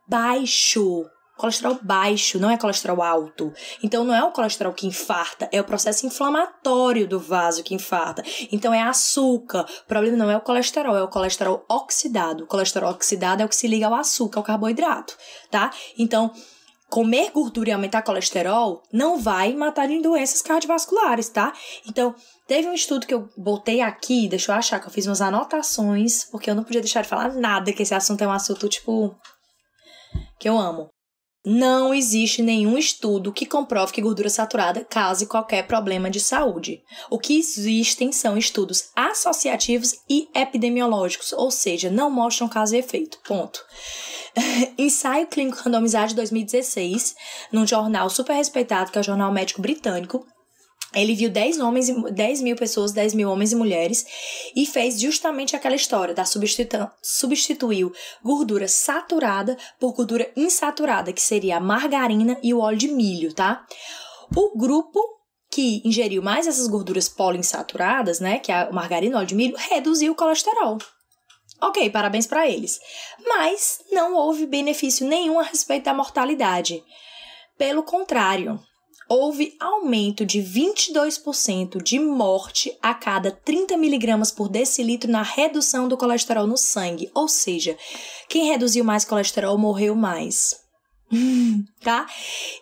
baixo 0.07 1.05
colesterol 1.37 1.77
baixo, 1.81 2.39
não 2.39 2.49
é 2.49 2.57
colesterol 2.57 3.01
alto. 3.01 3.53
Então 3.83 4.03
não 4.03 4.13
é 4.13 4.23
o 4.23 4.31
colesterol 4.31 4.73
que 4.73 4.87
infarta, 4.87 5.47
é 5.51 5.61
o 5.61 5.63
processo 5.63 6.05
inflamatório 6.05 7.07
do 7.07 7.19
vaso 7.19 7.63
que 7.63 7.75
infarta. 7.75 8.23
Então 8.51 8.73
é 8.73 8.81
açúcar. 8.81 9.65
O 9.83 9.87
problema 9.87 10.17
não 10.17 10.29
é 10.29 10.37
o 10.37 10.41
colesterol, 10.41 10.97
é 10.97 11.03
o 11.03 11.07
colesterol 11.07 11.65
oxidado. 11.69 12.43
O 12.43 12.47
colesterol 12.47 12.91
oxidado 12.91 13.41
é 13.41 13.45
o 13.45 13.49
que 13.49 13.55
se 13.55 13.67
liga 13.67 13.87
ao 13.87 13.93
açúcar, 13.93 14.39
ao 14.39 14.43
carboidrato, 14.43 15.15
tá? 15.49 15.71
Então, 15.97 16.31
comer 16.89 17.31
gordura 17.31 17.69
e 17.69 17.73
aumentar 17.73 18.01
colesterol 18.01 18.81
não 18.91 19.19
vai 19.19 19.53
matar 19.53 19.89
em 19.89 20.01
doenças 20.01 20.41
cardiovasculares, 20.41 21.29
tá? 21.29 21.53
Então, 21.87 22.15
teve 22.47 22.67
um 22.67 22.73
estudo 22.73 23.05
que 23.05 23.13
eu 23.13 23.29
botei 23.37 23.81
aqui, 23.81 24.27
deixa 24.27 24.51
eu 24.51 24.55
achar 24.55 24.79
que 24.79 24.87
eu 24.87 24.91
fiz 24.91 25.05
umas 25.05 25.21
anotações, 25.21 26.23
porque 26.23 26.49
eu 26.49 26.55
não 26.55 26.63
podia 26.63 26.81
deixar 26.81 27.01
de 27.01 27.09
falar 27.09 27.33
nada, 27.33 27.73
que 27.73 27.83
esse 27.83 27.93
assunto 27.93 28.21
é 28.23 28.27
um 28.27 28.31
assunto, 28.31 28.69
tipo, 28.69 29.15
que 30.39 30.47
eu 30.47 30.57
amo. 30.57 30.89
Não 31.49 31.93
existe 31.93 32.41
nenhum 32.41 32.77
estudo 32.77 33.31
que 33.31 33.45
comprove 33.45 33.93
que 33.93 34.01
gordura 34.01 34.29
saturada 34.29 34.83
cause 34.83 35.25
qualquer 35.25 35.65
problema 35.65 36.09
de 36.09 36.19
saúde. 36.19 36.83
O 37.09 37.17
que 37.17 37.39
existem 37.39 38.11
são 38.11 38.37
estudos 38.37 38.89
associativos 38.93 39.95
e 40.09 40.27
epidemiológicos, 40.35 41.31
ou 41.31 41.49
seja, 41.49 41.89
não 41.89 42.11
mostram 42.11 42.49
causa 42.49 42.75
e 42.75 42.79
efeito. 42.79 43.17
Ponto. 43.25 43.63
Ensaio 44.77 45.25
Clínico 45.27 45.59
Randomizado 45.63 46.09
de 46.09 46.15
2016, 46.15 47.15
num 47.49 47.65
jornal 47.65 48.09
super 48.09 48.33
respeitado, 48.33 48.91
que 48.91 48.97
é 48.97 49.01
o 49.01 49.03
Jornal 49.05 49.31
Médico 49.31 49.61
Britânico, 49.61 50.27
ele 50.93 51.15
viu 51.15 51.29
10 51.29 51.59
homens, 51.59 51.87
10 52.11 52.41
mil 52.41 52.55
pessoas, 52.55 52.91
10 52.91 53.13
mil 53.13 53.29
homens 53.29 53.51
e 53.51 53.55
mulheres, 53.55 54.05
e 54.55 54.65
fez 54.65 54.99
justamente 54.99 55.55
aquela 55.55 55.75
história 55.75 56.13
da 56.13 56.25
substitu 56.25 56.89
substituiu 57.01 57.91
gordura 58.23 58.67
saturada 58.67 59.57
por 59.79 59.93
gordura 59.93 60.31
insaturada, 60.35 61.11
que 61.11 61.21
seria 61.21 61.57
a 61.57 61.61
margarina 61.61 62.37
e 62.41 62.53
o 62.53 62.59
óleo 62.59 62.77
de 62.77 62.87
milho, 62.87 63.33
tá? 63.33 63.65
O 64.35 64.57
grupo 64.57 64.99
que 65.49 65.81
ingeriu 65.83 66.21
mais 66.21 66.47
essas 66.47 66.67
gorduras 66.67 67.09
poliinsaturadas, 67.09 68.19
né, 68.19 68.39
que 68.39 68.51
é 68.51 68.55
a 68.55 68.71
margarina 68.71 69.15
e 69.15 69.17
óleo 69.17 69.27
de 69.27 69.35
milho, 69.35 69.55
reduziu 69.57 70.11
o 70.13 70.15
colesterol. 70.15 70.77
Ok, 71.59 71.89
parabéns 71.89 72.27
para 72.27 72.47
eles. 72.47 72.79
Mas 73.25 73.79
não 73.91 74.13
houve 74.13 74.45
benefício 74.45 75.07
nenhum 75.07 75.39
a 75.39 75.43
respeito 75.43 75.85
da 75.85 75.93
mortalidade. 75.93 76.83
Pelo 77.57 77.81
contrário, 77.81 78.59
houve 79.09 79.55
aumento 79.59 80.25
de 80.25 80.39
22% 80.39 81.81
de 81.81 81.99
morte 81.99 82.75
a 82.81 82.93
cada 82.93 83.31
30 83.31 83.77
miligramas 83.77 84.31
por 84.31 84.49
decilitro 84.49 85.11
na 85.11 85.21
redução 85.21 85.87
do 85.87 85.97
colesterol 85.97 86.47
no 86.47 86.57
sangue. 86.57 87.09
Ou 87.13 87.27
seja, 87.27 87.77
quem 88.27 88.47
reduziu 88.47 88.83
mais 88.83 89.05
colesterol 89.05 89.57
morreu 89.57 89.95
mais. 89.95 90.55
tá? 91.83 92.05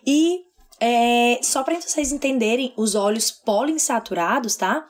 E 0.05 0.45
é, 0.79 1.39
só 1.41 1.63
para 1.63 1.79
vocês 1.79 2.11
entenderem, 2.11 2.73
os 2.75 2.95
óleos 2.95 3.31
poliinsaturados, 3.31 4.55
tá? 4.55 4.87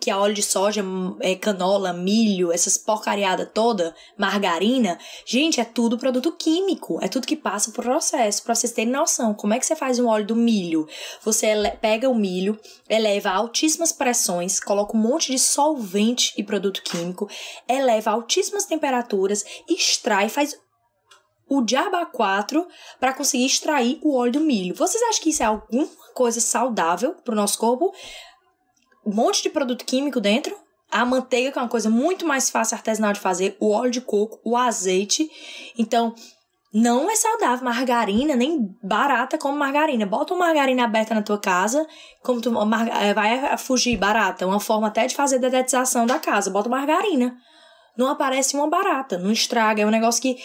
Que 0.00 0.10
é 0.10 0.16
óleo 0.16 0.34
de 0.34 0.42
soja, 0.42 0.84
é, 1.20 1.34
canola, 1.34 1.92
milho, 1.92 2.52
essas 2.52 2.76
porcariada 2.76 3.46
toda, 3.46 3.94
margarina. 4.16 4.98
Gente, 5.24 5.60
é 5.60 5.64
tudo 5.64 5.98
produto 5.98 6.30
químico. 6.32 6.98
É 7.02 7.08
tudo 7.08 7.26
que 7.26 7.36
passa 7.36 7.72
por 7.72 7.84
processo. 7.84 8.42
Pra 8.42 8.54
vocês 8.54 8.72
terem 8.72 8.92
noção, 8.92 9.34
como 9.34 9.54
é 9.54 9.58
que 9.58 9.66
você 9.66 9.74
faz 9.74 9.98
um 9.98 10.08
óleo 10.08 10.26
do 10.26 10.36
milho? 10.36 10.86
Você 11.24 11.48
pega 11.80 12.08
o 12.08 12.14
milho, 12.14 12.58
eleva 12.88 13.30
a 13.30 13.36
altíssimas 13.36 13.92
pressões, 13.92 14.60
coloca 14.60 14.96
um 14.96 15.00
monte 15.00 15.32
de 15.32 15.38
solvente 15.38 16.32
e 16.36 16.44
produto 16.44 16.82
químico, 16.82 17.28
eleva 17.68 18.10
a 18.10 18.14
altíssimas 18.14 18.66
temperaturas, 18.66 19.44
extrai, 19.68 20.28
faz 20.28 20.56
o 21.48 21.62
diabo 21.62 22.04
4 22.12 22.66
para 22.98 23.12
conseguir 23.12 23.46
extrair 23.46 23.98
o 24.02 24.16
óleo 24.16 24.32
do 24.32 24.40
milho. 24.40 24.74
Vocês 24.74 25.02
acham 25.04 25.22
que 25.22 25.30
isso 25.30 25.42
é 25.42 25.46
alguma 25.46 25.88
coisa 26.14 26.40
saudável 26.40 27.14
para 27.24 27.32
o 27.32 27.36
nosso 27.36 27.58
corpo? 27.58 27.92
Um 29.06 29.14
monte 29.14 29.42
de 29.42 29.50
produto 29.50 29.84
químico 29.84 30.20
dentro. 30.20 30.56
A 30.90 31.04
manteiga, 31.04 31.52
que 31.52 31.58
é 31.58 31.62
uma 31.62 31.68
coisa 31.68 31.88
muito 31.88 32.26
mais 32.26 32.50
fácil 32.50 32.76
artesanal 32.76 33.12
de 33.12 33.20
fazer, 33.20 33.56
o 33.60 33.70
óleo 33.70 33.90
de 33.90 34.00
coco, 34.00 34.40
o 34.44 34.56
azeite. 34.56 35.28
Então, 35.78 36.14
não 36.72 37.10
é 37.10 37.16
saudável 37.16 37.64
margarina, 37.64 38.36
nem 38.36 38.68
barata 38.82 39.38
como 39.38 39.56
margarina. 39.56 40.04
Bota 40.04 40.34
uma 40.34 40.46
margarina 40.46 40.84
aberta 40.84 41.14
na 41.14 41.22
tua 41.22 41.38
casa, 41.38 41.86
como 42.22 42.40
tu 42.40 42.52
eh, 43.00 43.14
vai 43.14 43.56
fugir 43.56 43.96
barata, 43.96 44.46
uma 44.46 44.60
forma 44.60 44.88
até 44.88 45.06
de 45.06 45.14
fazer 45.14 45.38
dedetização 45.38 46.04
da 46.04 46.18
casa. 46.18 46.50
Bota 46.50 46.68
margarina. 46.68 47.34
Não 47.96 48.08
aparece 48.08 48.54
uma 48.56 48.68
barata, 48.68 49.16
não 49.16 49.32
estraga, 49.32 49.82
é 49.82 49.86
um 49.86 49.90
negócio 49.90 50.20
que 50.20 50.36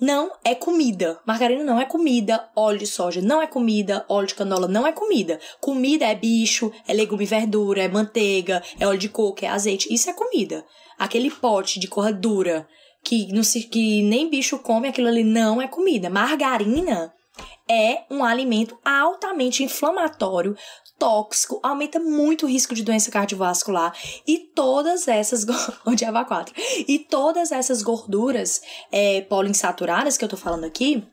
não 0.00 0.30
é 0.44 0.54
comida. 0.54 1.18
Margarina 1.26 1.64
não 1.64 1.80
é 1.80 1.84
comida. 1.84 2.48
Óleo 2.54 2.78
de 2.78 2.86
soja 2.86 3.20
não 3.20 3.42
é 3.42 3.46
comida. 3.46 4.04
Óleo 4.08 4.28
de 4.28 4.34
canola 4.34 4.68
não 4.68 4.86
é 4.86 4.92
comida. 4.92 5.40
Comida 5.60 6.06
é 6.06 6.14
bicho, 6.14 6.72
é 6.86 6.92
legume 6.92 7.24
e 7.24 7.26
verdura, 7.26 7.82
é 7.82 7.88
manteiga, 7.88 8.62
é 8.78 8.86
óleo 8.86 8.98
de 8.98 9.08
coco, 9.08 9.44
é 9.44 9.48
azeite. 9.48 9.92
Isso 9.92 10.08
é 10.08 10.12
comida. 10.12 10.64
Aquele 10.98 11.30
pote 11.30 11.80
de 11.80 11.88
corra 11.88 12.12
dura 12.12 12.66
que, 13.02 13.32
não 13.32 13.42
se, 13.42 13.62
que 13.62 14.02
nem 14.02 14.28
bicho 14.28 14.58
come, 14.58 14.88
aquilo 14.88 15.08
ali 15.08 15.24
não 15.24 15.60
é 15.60 15.68
comida. 15.68 16.10
Margarina 16.10 17.12
é 17.68 18.04
um 18.10 18.24
alimento 18.24 18.78
altamente 18.84 19.62
inflamatório, 19.62 20.56
tóxico, 20.98 21.60
aumenta 21.62 22.00
muito 22.00 22.46
o 22.46 22.48
risco 22.48 22.74
de 22.74 22.82
doença 22.82 23.10
cardiovascular 23.10 23.94
e 24.26 24.38
todas 24.38 25.06
essas 25.06 25.46
odiava 25.86 26.24
4 26.26 26.54
e 26.88 26.98
todas 26.98 27.52
essas 27.52 27.82
gorduras 27.82 28.60
é, 28.90 29.20
poliinsaturadas 29.22 30.16
que 30.16 30.24
eu 30.24 30.28
tô 30.28 30.36
falando 30.36 30.64
aqui 30.64 31.06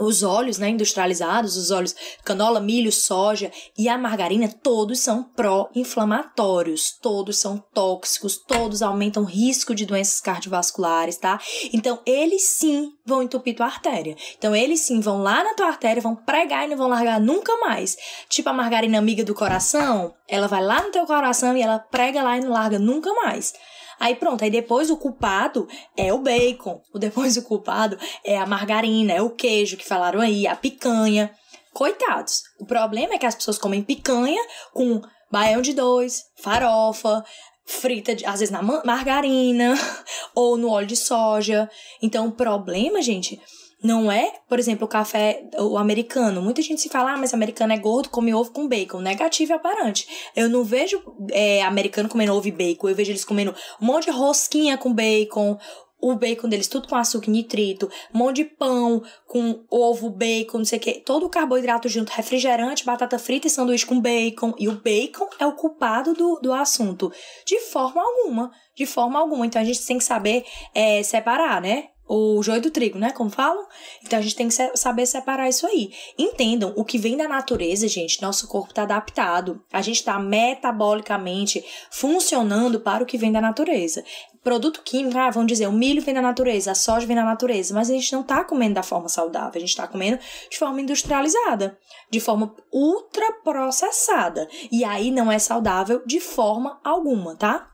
os 0.00 0.22
óleos 0.22 0.58
né, 0.58 0.70
industrializados, 0.70 1.56
os 1.56 1.70
óleos 1.70 1.94
canola, 2.24 2.60
milho, 2.60 2.90
soja 2.90 3.52
e 3.76 3.88
a 3.88 3.98
margarina, 3.98 4.48
todos 4.48 5.00
são 5.00 5.22
pró-inflamatórios, 5.22 6.92
todos 7.00 7.38
são 7.38 7.58
tóxicos, 7.72 8.36
todos 8.36 8.82
aumentam 8.82 9.22
o 9.22 9.26
risco 9.26 9.74
de 9.74 9.84
doenças 9.84 10.20
cardiovasculares, 10.20 11.18
tá? 11.18 11.38
Então, 11.72 12.00
eles 12.06 12.42
sim 12.42 12.92
vão 13.04 13.22
entupir 13.22 13.56
tua 13.56 13.66
artéria. 13.66 14.16
Então, 14.38 14.56
eles 14.56 14.80
sim 14.80 15.00
vão 15.00 15.22
lá 15.22 15.44
na 15.44 15.54
tua 15.54 15.66
artéria, 15.66 16.02
vão 16.02 16.16
pregar 16.16 16.64
e 16.64 16.70
não 16.70 16.76
vão 16.76 16.88
largar 16.88 17.20
nunca 17.20 17.54
mais. 17.58 17.96
Tipo 18.28 18.48
a 18.48 18.52
margarina 18.52 18.98
amiga 18.98 19.24
do 19.24 19.34
coração, 19.34 20.14
ela 20.26 20.46
vai 20.46 20.62
lá 20.62 20.82
no 20.82 20.90
teu 20.90 21.04
coração 21.04 21.56
e 21.56 21.62
ela 21.62 21.78
prega 21.78 22.22
lá 22.22 22.38
e 22.38 22.40
não 22.40 22.50
larga 22.50 22.78
nunca 22.78 23.12
mais. 23.14 23.52
Aí 24.00 24.16
pronto, 24.16 24.42
aí 24.42 24.50
depois 24.50 24.90
o 24.90 24.96
culpado 24.96 25.68
é 25.94 26.10
o 26.12 26.18
bacon, 26.18 26.80
o 26.94 26.98
depois 26.98 27.36
o 27.36 27.42
culpado 27.42 27.98
é 28.24 28.38
a 28.38 28.46
margarina, 28.46 29.12
é 29.12 29.20
o 29.20 29.28
queijo 29.28 29.76
que 29.76 29.86
falaram 29.86 30.20
aí, 30.20 30.46
a 30.46 30.56
picanha. 30.56 31.30
Coitados. 31.74 32.42
O 32.58 32.66
problema 32.66 33.14
é 33.14 33.18
que 33.18 33.26
as 33.26 33.34
pessoas 33.34 33.58
comem 33.58 33.82
picanha 33.82 34.42
com 34.72 35.02
baião 35.30 35.60
de 35.62 35.72
dois, 35.72 36.24
farofa, 36.42 37.22
frita, 37.64 38.14
de, 38.14 38.26
às 38.26 38.40
vezes 38.40 38.50
na 38.50 38.62
margarina 38.62 39.74
ou 40.34 40.56
no 40.56 40.70
óleo 40.70 40.86
de 40.86 40.96
soja. 40.96 41.70
Então, 42.02 42.26
o 42.26 42.32
problema, 42.32 43.00
gente, 43.02 43.40
não 43.82 44.12
é, 44.12 44.34
por 44.48 44.58
exemplo, 44.58 44.84
o 44.84 44.88
café, 44.88 45.42
o 45.58 45.78
americano. 45.78 46.42
Muita 46.42 46.60
gente 46.60 46.80
se 46.80 46.88
fala, 46.88 47.12
ah, 47.12 47.16
mas 47.16 47.32
americano 47.32 47.72
é 47.72 47.78
gordo, 47.78 48.10
come 48.10 48.34
ovo 48.34 48.50
com 48.50 48.68
bacon. 48.68 49.00
Negativo 49.00 49.52
e 49.52 49.54
aparente. 49.54 50.06
Eu 50.36 50.48
não 50.48 50.62
vejo 50.62 51.02
é, 51.30 51.62
americano 51.62 52.08
comendo 52.08 52.34
ovo 52.34 52.46
e 52.46 52.52
bacon. 52.52 52.88
Eu 52.88 52.94
vejo 52.94 53.10
eles 53.10 53.24
comendo 53.24 53.54
um 53.80 53.86
monte 53.86 54.04
de 54.04 54.10
rosquinha 54.10 54.76
com 54.76 54.92
bacon, 54.92 55.58
o 56.00 56.14
bacon 56.14 56.48
deles 56.48 56.68
tudo 56.68 56.88
com 56.88 56.96
açúcar 56.96 57.28
e 57.28 57.30
nitrito, 57.30 57.90
um 58.12 58.18
monte 58.18 58.36
de 58.36 58.44
pão 58.44 59.02
com 59.26 59.64
ovo, 59.70 60.08
bacon, 60.08 60.58
não 60.58 60.64
sei 60.64 60.78
o 60.78 60.82
que, 60.82 60.94
todo 60.94 61.26
o 61.26 61.30
carboidrato 61.30 61.88
junto, 61.88 62.10
refrigerante, 62.10 62.84
batata 62.84 63.18
frita 63.18 63.46
e 63.46 63.50
sanduíche 63.50 63.86
com 63.86 64.00
bacon. 64.00 64.54
E 64.58 64.68
o 64.68 64.72
bacon 64.72 65.28
é 65.38 65.46
o 65.46 65.52
culpado 65.52 66.14
do, 66.14 66.40
do 66.40 66.52
assunto. 66.52 67.12
De 67.46 67.60
forma 67.60 68.02
alguma. 68.02 68.50
De 68.74 68.86
forma 68.86 69.18
alguma. 69.18 69.46
Então 69.46 69.60
a 69.60 69.64
gente 69.64 69.84
tem 69.84 69.98
que 69.98 70.04
saber 70.04 70.44
é, 70.74 71.02
separar, 71.02 71.60
né? 71.60 71.88
O 72.12 72.42
joio 72.42 72.60
do 72.60 72.72
trigo, 72.72 72.98
né? 72.98 73.12
Como 73.12 73.30
falam? 73.30 73.64
Então 74.04 74.18
a 74.18 74.22
gente 74.22 74.34
tem 74.34 74.48
que 74.48 74.76
saber 74.76 75.06
separar 75.06 75.48
isso 75.48 75.64
aí. 75.64 75.92
Entendam, 76.18 76.72
o 76.76 76.84
que 76.84 76.98
vem 76.98 77.16
da 77.16 77.28
natureza, 77.28 77.86
gente, 77.86 78.20
nosso 78.20 78.48
corpo 78.48 78.70
está 78.70 78.82
adaptado. 78.82 79.62
A 79.72 79.80
gente 79.80 79.98
está 79.98 80.18
metabolicamente 80.18 81.64
funcionando 81.88 82.80
para 82.80 83.04
o 83.04 83.06
que 83.06 83.16
vem 83.16 83.30
da 83.30 83.40
natureza. 83.40 84.02
Produto 84.42 84.82
químico, 84.82 85.16
ah, 85.16 85.30
vamos 85.30 85.46
dizer, 85.46 85.68
o 85.68 85.72
milho 85.72 86.02
vem 86.02 86.12
da 86.12 86.20
natureza, 86.20 86.72
a 86.72 86.74
soja 86.74 87.06
vem 87.06 87.14
da 87.14 87.22
natureza, 87.22 87.72
mas 87.72 87.88
a 87.88 87.92
gente 87.92 88.12
não 88.12 88.22
está 88.22 88.42
comendo 88.42 88.74
da 88.74 88.82
forma 88.82 89.08
saudável, 89.08 89.52
a 89.54 89.60
gente 89.60 89.68
está 89.68 89.86
comendo 89.86 90.18
de 90.50 90.58
forma 90.58 90.80
industrializada, 90.80 91.78
de 92.10 92.18
forma 92.18 92.56
ultra 92.72 93.34
processada. 93.44 94.48
E 94.72 94.82
aí 94.82 95.12
não 95.12 95.30
é 95.30 95.38
saudável 95.38 96.02
de 96.04 96.18
forma 96.18 96.80
alguma, 96.82 97.36
tá? 97.36 97.68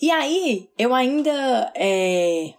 E 0.00 0.10
aí, 0.10 0.70
eu 0.76 0.92
ainda 0.92 1.72
é, 1.76 2.54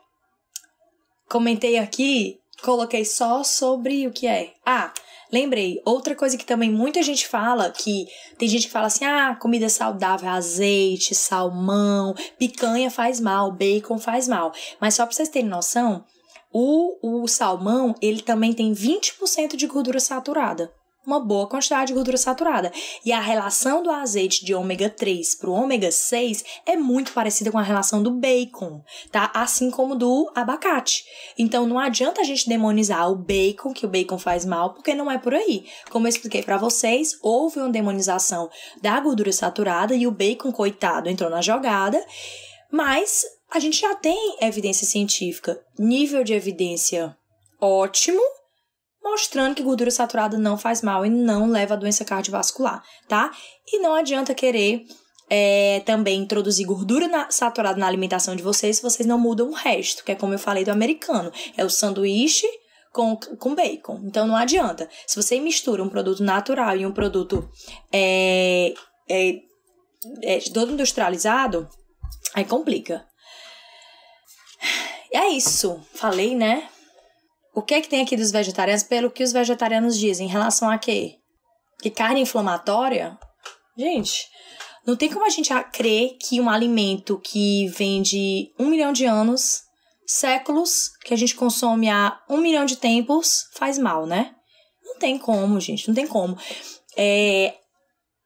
comentei 1.33 1.79
aqui, 1.79 2.39
coloquei 2.61 3.03
só 3.03 3.43
sobre 3.43 4.05
o 4.05 4.11
que 4.11 4.27
é. 4.27 4.53
Ah, 4.63 4.93
lembrei, 5.31 5.81
outra 5.83 6.13
coisa 6.13 6.37
que 6.37 6.45
também 6.45 6.69
muita 6.69 7.01
gente 7.01 7.27
fala, 7.27 7.71
que 7.71 8.05
tem 8.37 8.47
gente 8.47 8.67
que 8.67 8.71
fala 8.71 8.85
assim: 8.85 9.03
"Ah, 9.03 9.35
comida 9.41 9.67
saudável, 9.67 10.29
azeite, 10.29 11.15
salmão, 11.15 12.13
picanha 12.37 12.91
faz 12.91 13.19
mal, 13.19 13.51
bacon 13.51 13.97
faz 13.97 14.27
mal". 14.27 14.53
Mas 14.79 14.93
só 14.93 15.07
para 15.07 15.15
vocês 15.15 15.29
terem 15.29 15.49
noção, 15.49 16.05
o, 16.51 17.23
o 17.23 17.27
salmão, 17.27 17.95
ele 17.99 18.21
também 18.21 18.53
tem 18.53 18.71
20% 18.71 19.55
de 19.55 19.65
gordura 19.65 19.99
saturada 19.99 20.71
uma 21.05 21.19
boa 21.19 21.47
quantidade 21.47 21.87
de 21.87 21.93
gordura 21.93 22.17
saturada. 22.17 22.71
E 23.03 23.11
a 23.11 23.19
relação 23.19 23.83
do 23.83 23.91
azeite 23.91 24.45
de 24.45 24.53
ômega 24.53 24.89
3 24.89 25.35
para 25.35 25.49
o 25.49 25.53
ômega 25.53 25.91
6 25.91 26.43
é 26.65 26.75
muito 26.75 27.13
parecida 27.13 27.51
com 27.51 27.57
a 27.57 27.63
relação 27.63 28.01
do 28.01 28.11
bacon, 28.11 28.81
tá? 29.11 29.31
Assim 29.33 29.69
como 29.69 29.95
do 29.95 30.31
abacate. 30.33 31.03
Então 31.37 31.67
não 31.67 31.79
adianta 31.79 32.21
a 32.21 32.23
gente 32.23 32.47
demonizar 32.47 33.11
o 33.11 33.15
bacon, 33.15 33.73
que 33.73 33.85
o 33.85 33.89
bacon 33.89 34.17
faz 34.17 34.45
mal, 34.45 34.73
porque 34.73 34.93
não 34.93 35.11
é 35.11 35.17
por 35.17 35.33
aí. 35.33 35.65
Como 35.89 36.07
eu 36.07 36.09
expliquei 36.09 36.41
para 36.41 36.57
vocês, 36.57 37.17
houve 37.21 37.59
uma 37.59 37.69
demonização 37.69 38.49
da 38.81 38.99
gordura 38.99 39.31
saturada 39.31 39.95
e 39.95 40.07
o 40.07 40.11
bacon, 40.11 40.51
coitado, 40.51 41.09
entrou 41.09 41.29
na 41.29 41.41
jogada. 41.41 42.03
Mas 42.71 43.23
a 43.51 43.59
gente 43.59 43.79
já 43.79 43.93
tem 43.93 44.37
evidência 44.41 44.87
científica, 44.87 45.61
nível 45.77 46.23
de 46.23 46.33
evidência 46.33 47.15
ótimo, 47.61 48.21
mostrando 49.03 49.55
que 49.55 49.63
gordura 49.63 49.91
saturada 49.91 50.37
não 50.37 50.57
faz 50.57 50.81
mal 50.81 51.05
e 51.05 51.09
não 51.09 51.49
leva 51.49 51.73
a 51.73 51.77
doença 51.77 52.05
cardiovascular, 52.05 52.81
tá? 53.07 53.31
E 53.67 53.79
não 53.79 53.93
adianta 53.93 54.33
querer 54.33 54.85
é, 55.29 55.81
também 55.85 56.21
introduzir 56.21 56.65
gordura 56.65 57.07
na, 57.07 57.29
saturada 57.29 57.79
na 57.79 57.87
alimentação 57.87 58.35
de 58.35 58.43
vocês 58.43 58.77
se 58.77 58.83
vocês 58.83 59.07
não 59.07 59.17
mudam 59.17 59.49
o 59.49 59.53
resto, 59.53 60.03
que 60.03 60.11
é 60.11 60.15
como 60.15 60.33
eu 60.33 60.39
falei 60.39 60.63
do 60.63 60.71
americano. 60.71 61.31
É 61.57 61.65
o 61.65 61.69
sanduíche 61.69 62.47
com, 62.91 63.15
com 63.15 63.55
bacon. 63.55 63.99
Então 64.03 64.27
não 64.27 64.35
adianta. 64.35 64.89
Se 65.07 65.15
você 65.15 65.39
mistura 65.39 65.83
um 65.83 65.89
produto 65.89 66.23
natural 66.23 66.77
e 66.77 66.85
um 66.85 66.93
produto 66.93 67.49
é, 67.91 68.73
é, 69.09 69.39
é, 70.21 70.39
todo 70.53 70.71
industrializado, 70.71 71.67
aí 72.33 72.45
complica. 72.45 73.05
É 75.11 75.27
isso. 75.29 75.79
Falei, 75.93 76.35
né? 76.35 76.69
O 77.53 77.61
que 77.61 77.75
é 77.75 77.81
que 77.81 77.89
tem 77.89 78.01
aqui 78.01 78.17
dos 78.17 78.31
vegetarianos? 78.31 78.83
Pelo 78.83 79.11
que 79.11 79.23
os 79.23 79.31
vegetarianos 79.31 79.97
dizem 79.97 80.27
em 80.27 80.29
relação 80.29 80.69
a 80.69 80.77
quê? 80.77 81.17
Que 81.81 81.89
carne 81.89 82.21
inflamatória? 82.21 83.17
Gente, 83.77 84.27
não 84.85 84.95
tem 84.95 85.09
como 85.09 85.25
a 85.25 85.29
gente 85.29 85.49
crer 85.71 86.17
que 86.19 86.41
um 86.41 86.49
alimento 86.49 87.19
que 87.19 87.67
vem 87.67 88.01
de 88.01 88.51
um 88.59 88.67
milhão 88.67 88.91
de 88.91 89.05
anos, 89.05 89.61
séculos, 90.05 90.89
que 91.05 91.13
a 91.13 91.17
gente 91.17 91.35
consome 91.35 91.89
há 91.89 92.19
um 92.29 92.37
milhão 92.37 92.65
de 92.65 92.77
tempos, 92.77 93.43
faz 93.53 93.77
mal, 93.77 94.05
né? 94.05 94.33
Não 94.83 94.97
tem 94.97 95.17
como, 95.17 95.59
gente, 95.59 95.87
não 95.87 95.95
tem 95.95 96.07
como. 96.07 96.37
É, 96.97 97.55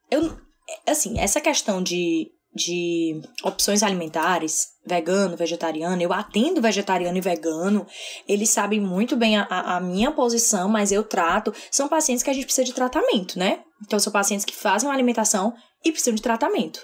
eu, 0.09 0.37
assim, 0.85 1.19
essa 1.19 1.41
questão 1.41 1.83
de 1.83 2.31
de 2.57 3.21
opções 3.43 3.83
alimentares, 3.83 4.69
vegano, 4.85 5.37
vegetariano, 5.37 6.01
eu 6.01 6.11
atendo 6.11 6.61
vegetariano 6.61 7.17
e 7.17 7.21
vegano, 7.21 7.85
eles 8.27 8.49
sabem 8.49 8.81
muito 8.81 9.15
bem 9.15 9.37
a, 9.37 9.45
a, 9.45 9.79
minha 9.79 10.11
posição, 10.11 10.67
mas 10.67 10.91
eu 10.91 11.03
trato. 11.03 11.53
São 11.71 11.87
pacientes 11.87 12.23
que 12.23 12.29
a 12.29 12.33
gente 12.33 12.45
precisa 12.45 12.65
de 12.65 12.73
tratamento, 12.73 13.37
né? 13.37 13.59
Então, 13.85 13.99
são 13.99 14.11
pacientes 14.11 14.45
que 14.45 14.55
fazem 14.55 14.89
uma 14.89 14.95
alimentação 14.95 15.53
e 15.85 15.91
precisam 15.91 16.15
de 16.15 16.21
tratamento. 16.21 16.81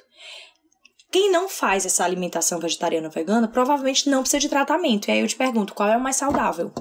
Quem 1.12 1.32
não 1.32 1.50
faz 1.50 1.86
essa 1.86 2.04
alimentação 2.04 2.60
vegetariana 2.60 3.08
ou 3.08 3.14
vegana 3.14 3.48
provavelmente 3.48 4.10
não 4.10 4.22
precisa 4.22 4.40
de 4.40 4.50
tratamento. 4.50 5.08
E 5.08 5.12
aí 5.12 5.20
eu 5.20 5.28
te 5.28 5.36
pergunto, 5.36 5.74
qual 5.74 5.90
é 5.90 5.98
o 5.98 6.02
mais 6.02 6.16
saudável? 6.16 6.72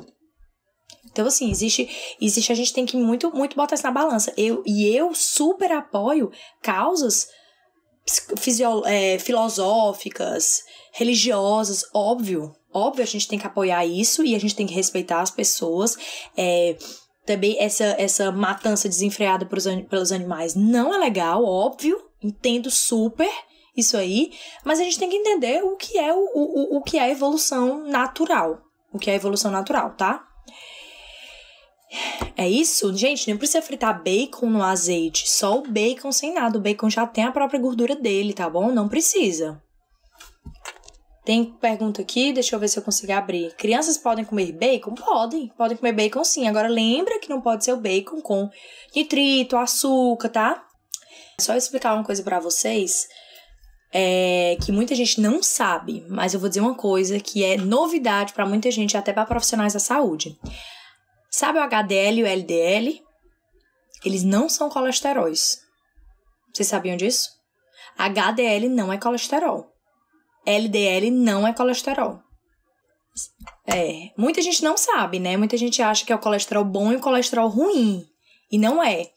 Então, 1.11 1.27
assim, 1.27 1.51
existe, 1.51 1.89
existe, 2.21 2.51
a 2.51 2.55
gente 2.55 2.73
tem 2.73 2.87
que 2.87 2.97
muito, 2.97 3.31
muito 3.35 3.55
botar 3.55 3.75
isso 3.75 3.85
na 3.85 3.91
balança. 3.91 4.33
Eu, 4.37 4.63
e 4.67 4.87
eu 4.87 5.15
super 5.15 5.71
apoio 5.71 6.31
causas 6.63 7.27
é, 8.87 9.19
filosóficas, 9.19 10.63
religiosas, 10.93 11.85
óbvio. 11.95 12.55
Óbvio, 12.73 13.03
a 13.03 13.07
gente 13.07 13.29
tem 13.29 13.39
que 13.39 13.47
apoiar 13.47 13.85
isso 13.85 14.25
e 14.25 14.35
a 14.35 14.39
gente 14.41 14.57
tem 14.57 14.67
que 14.67 14.75
respeitar 14.75 15.21
as 15.21 15.31
pessoas. 15.31 15.97
É, 16.37 16.77
também 17.25 17.57
essa, 17.61 17.85
essa 17.99 18.33
matança 18.33 18.89
desenfreada 18.89 19.47
pelos, 19.47 19.67
pelos 19.89 20.13
animais 20.13 20.55
não 20.55 20.95
é 20.95 20.99
legal, 20.99 21.45
óbvio. 21.45 22.01
Entendo 22.23 22.71
super 22.71 23.31
isso 23.77 23.97
aí, 23.97 24.33
mas 24.65 24.79
a 24.79 24.85
gente 24.85 24.99
tem 24.99 25.09
que 25.09 25.17
entender 25.17 25.63
o 25.65 25.77
que 25.77 25.99
é 25.99 26.13
o, 26.13 26.29
o, 26.35 26.77
o 26.77 26.83
que 26.83 26.99
é 26.99 27.11
evolução 27.11 27.85
natural. 27.85 28.61
O 28.93 28.99
que 28.99 29.11
é 29.11 29.15
evolução 29.15 29.51
natural, 29.51 29.95
tá? 29.97 30.25
É 32.37 32.49
isso? 32.49 32.95
Gente, 32.97 33.31
não 33.31 33.37
precisa 33.37 33.63
fritar 33.63 34.03
bacon 34.03 34.47
no 34.47 34.63
azeite. 34.63 35.31
Só 35.31 35.59
o 35.59 35.69
bacon 35.69 36.11
sem 36.11 36.33
nada. 36.35 36.59
O 36.59 36.61
bacon 36.61 36.89
já 36.89 37.07
tem 37.07 37.25
a 37.25 37.33
própria 37.33 37.61
gordura 37.61 37.95
dele, 37.95 38.33
tá 38.33 38.49
bom? 38.49 38.73
Não 38.73 38.89
precisa. 38.89 39.63
Tem 41.25 41.45
pergunta 41.45 42.03
aqui, 42.03 42.33
deixa 42.33 42.57
eu 42.57 42.59
ver 42.59 42.67
se 42.69 42.79
eu 42.79 42.83
consigo 42.83 43.13
abrir. 43.13 43.55
Crianças 43.55 43.97
podem 43.97 44.25
comer 44.25 44.53
bacon? 44.53 44.95
Podem, 44.95 45.49
podem 45.57 45.77
comer 45.77 45.93
bacon 45.93 46.25
sim. 46.25 46.49
Agora 46.49 46.67
lembra 46.67 47.21
que 47.21 47.31
não 47.31 47.41
pode 47.41 47.65
ser 47.65 47.73
o 47.73 47.81
bacon 47.81 48.21
com 48.21 48.51
nitrito, 48.95 49.57
açúcar, 49.57 50.29
tá? 50.31 50.67
Só 51.39 51.55
explicar 51.55 51.95
uma 51.95 52.05
coisa 52.05 52.23
para 52.25 52.41
vocês 52.41 53.07
é, 53.93 54.57
que 54.65 54.73
muita 54.73 54.95
gente 54.95 55.21
não 55.21 55.43
sabe, 55.43 56.05
mas 56.09 56.33
eu 56.33 56.41
vou 56.41 56.49
dizer 56.49 56.61
uma 56.61 56.75
coisa 56.75 57.21
que 57.21 57.45
é 57.45 57.57
novidade 57.57 58.33
para 58.33 58.47
muita 58.47 58.71
gente, 58.71 58.97
até 58.97 59.13
para 59.13 59.27
profissionais 59.27 59.75
da 59.75 59.79
saúde. 59.79 60.39
Sabe 61.35 61.59
o 61.59 61.63
HDL 61.63 62.19
e 62.19 62.23
o 62.23 62.27
LDL? 62.27 63.03
Eles 64.05 64.23
não 64.23 64.51
são 64.51 64.69
colesteróis. 64.69 65.63
Vocês 66.53 66.69
sabiam 66.69 66.95
disso? 66.95 67.31
HDL 67.97 68.69
não 68.69 68.93
é 68.93 68.99
colesterol. 68.99 69.73
LDL 70.45 71.11
não 71.11 71.49
é 71.49 71.55
colesterol. 71.55 72.21
É, 73.67 74.11
muita 74.15 74.43
gente 74.43 74.63
não 74.63 74.77
sabe, 74.77 75.19
né? 75.19 75.39
Muita 75.39 75.57
gente 75.57 75.81
acha 75.81 76.05
que 76.05 76.13
é 76.13 76.15
o 76.15 76.21
colesterol 76.21 76.67
bom 76.67 76.93
e 76.93 76.97
o 76.97 77.01
colesterol 77.01 77.49
ruim. 77.49 78.07
E 78.51 78.59
não 78.59 78.85
é. 78.85 79.11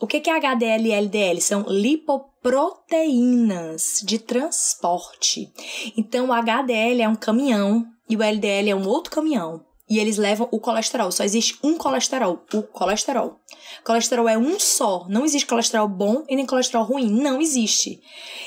O 0.00 0.08
que 0.08 0.28
é 0.28 0.36
HDL 0.36 0.88
e 0.88 0.92
LDL? 0.92 1.40
São 1.40 1.64
lipoproteínas 1.68 4.02
de 4.04 4.18
transporte. 4.18 5.52
Então, 5.96 6.30
o 6.30 6.32
HDL 6.32 7.02
é 7.02 7.08
um 7.08 7.14
caminhão 7.14 7.86
e 8.08 8.16
o 8.16 8.24
LDL 8.24 8.70
é 8.70 8.74
um 8.74 8.88
outro 8.88 9.12
caminhão 9.12 9.64
e 9.94 10.00
eles 10.00 10.16
levam 10.16 10.48
o 10.50 10.58
colesterol. 10.58 11.12
Só 11.12 11.22
existe 11.22 11.56
um 11.62 11.78
colesterol, 11.78 12.44
o 12.52 12.62
colesterol. 12.64 13.38
Colesterol 13.84 14.28
é 14.28 14.36
um 14.36 14.58
só. 14.58 15.06
Não 15.08 15.24
existe 15.24 15.46
colesterol 15.46 15.86
bom 15.86 16.24
e 16.28 16.34
nem 16.34 16.44
colesterol 16.44 16.84
ruim. 16.84 17.08
Não 17.08 17.40
existe. 17.40 18.00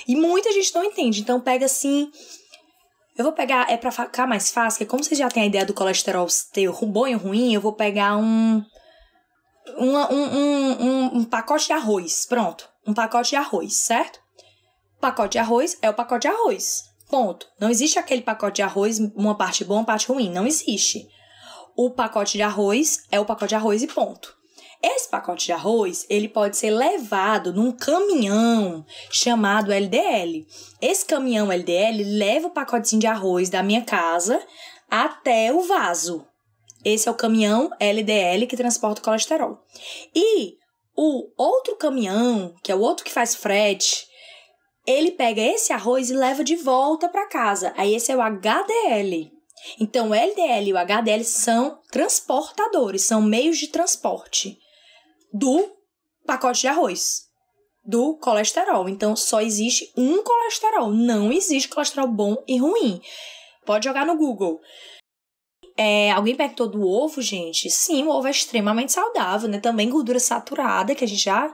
E 0.06 0.14
muita 0.14 0.52
gente 0.52 0.76
não 0.76 0.84
entende. 0.84 1.22
Então 1.22 1.40
pega 1.40 1.66
assim. 1.66 2.12
Eu 3.18 3.24
vou 3.24 3.32
pegar, 3.32 3.72
é 3.72 3.78
pra 3.78 3.92
ficar 3.92 4.28
mais 4.28 4.52
fácil, 4.52 4.80
porque 4.80 4.90
como 4.90 5.04
vocês 5.04 5.18
já 5.18 5.30
têm 5.30 5.44
a 5.44 5.46
ideia 5.46 5.66
do 5.66 5.74
colesterol 5.74 6.28
ter 6.52 6.70
bom 6.70 7.08
e 7.08 7.14
ruim, 7.14 7.54
eu 7.54 7.62
vou 7.62 7.72
pegar 7.72 8.18
um. 8.18 8.62
Um, 9.78 9.96
um, 9.96 10.84
um, 10.84 11.18
um 11.20 11.24
pacote 11.24 11.68
de 11.68 11.74
arroz. 11.74 12.26
Pronto. 12.26 12.68
Um 12.86 12.94
pacote 12.94 13.30
de 13.30 13.36
arroz, 13.38 13.74
certo? 13.78 14.20
Pacote 15.00 15.34
de 15.34 15.38
arroz 15.38 15.78
é 15.82 15.90
o 15.90 15.94
pacote 15.94 16.28
de 16.28 16.34
arroz. 16.34 16.84
Ponto. 17.10 17.48
Não 17.58 17.70
existe 17.70 17.98
aquele 17.98 18.22
pacote 18.22 18.58
de 18.58 18.64
arroz, 18.64 19.00
uma 19.16 19.36
parte 19.36 19.64
boa, 19.64 19.80
uma 19.80 19.86
parte 19.86 20.08
ruim. 20.08 20.30
Não 20.30 20.46
existe 20.46 21.08
o 21.78 21.92
pacote 21.92 22.38
de 22.38 22.42
arroz 22.42 23.04
é 23.12 23.20
o 23.20 23.26
pacote 23.26 23.50
de 23.50 23.56
arroz 23.56 23.84
e 23.84 23.88
ponto. 23.88 24.36
Esse 24.82 25.08
pacote 25.08 25.46
de 25.46 25.52
arroz, 25.52 26.08
ele 26.10 26.28
pode 26.28 26.58
ser 26.58 26.72
levado 26.72 27.54
num 27.54 27.72
caminhão 27.72 28.84
chamado 29.12 29.72
LDL. 29.72 30.48
Esse 30.82 31.06
caminhão 31.06 31.52
LDL 31.52 32.04
leva 32.04 32.48
o 32.48 32.52
pacotezinho 32.52 33.02
de 33.02 33.08
arroz 33.08 33.50
da 33.50 33.62
minha 33.62 33.84
casa 33.84 34.44
até 34.90 35.54
o 35.54 35.62
vaso. 35.62 36.26
Esse 36.84 37.08
é 37.08 37.12
o 37.12 37.16
caminhão 37.16 37.70
LDL 37.80 38.48
que 38.48 38.58
transporta 38.58 39.00
o 39.00 39.04
colesterol. 39.04 39.60
E 40.16 40.56
o 40.96 41.30
outro 41.38 41.76
caminhão, 41.76 42.56
que 42.64 42.72
é 42.72 42.76
o 42.76 42.82
outro 42.82 43.06
que 43.06 43.14
faz 43.14 43.36
frete, 43.36 44.08
ele 44.86 45.12
pega 45.12 45.42
esse 45.42 45.72
arroz 45.72 46.10
e 46.10 46.16
leva 46.16 46.44
de 46.44 46.56
volta 46.56 47.08
para 47.08 47.28
casa. 47.28 47.72
Aí 47.78 47.94
esse 47.94 48.12
é 48.12 48.16
o 48.16 48.22
HDL. 48.22 49.37
Então, 49.80 50.10
o 50.10 50.14
LDL 50.14 50.70
e 50.70 50.74
o 50.74 50.78
HDL 50.78 51.24
são 51.24 51.80
transportadores, 51.92 53.04
são 53.04 53.22
meios 53.22 53.58
de 53.58 53.68
transporte 53.68 54.58
do 55.34 55.72
pacote 56.26 56.62
de 56.62 56.68
arroz, 56.68 57.24
do 57.84 58.18
colesterol. 58.18 58.90
Então, 58.90 59.16
só 59.16 59.42
existe 59.42 59.92
um 59.96 60.24
colesterol, 60.24 60.92
não 60.92 61.32
existe 61.32 61.70
colesterol 61.70 62.08
bom 62.08 62.36
e 62.48 62.58
ruim. 62.58 63.02
Pode 63.66 63.86
jogar 63.86 64.06
no 64.06 64.18
Google. 64.18 64.60
É, 65.76 66.12
alguém 66.12 66.36
perguntou 66.36 66.68
do 66.68 66.88
ovo, 66.88 67.22
gente? 67.22 67.70
Sim, 67.70 68.04
o 68.04 68.10
ovo 68.10 68.28
é 68.28 68.32
extremamente 68.32 68.92
saudável, 68.92 69.48
né? 69.48 69.60
Também 69.60 69.90
gordura 69.90 70.20
saturada, 70.20 70.96
que 70.96 71.04
a 71.04 71.08
gente 71.08 71.24
já 71.24 71.54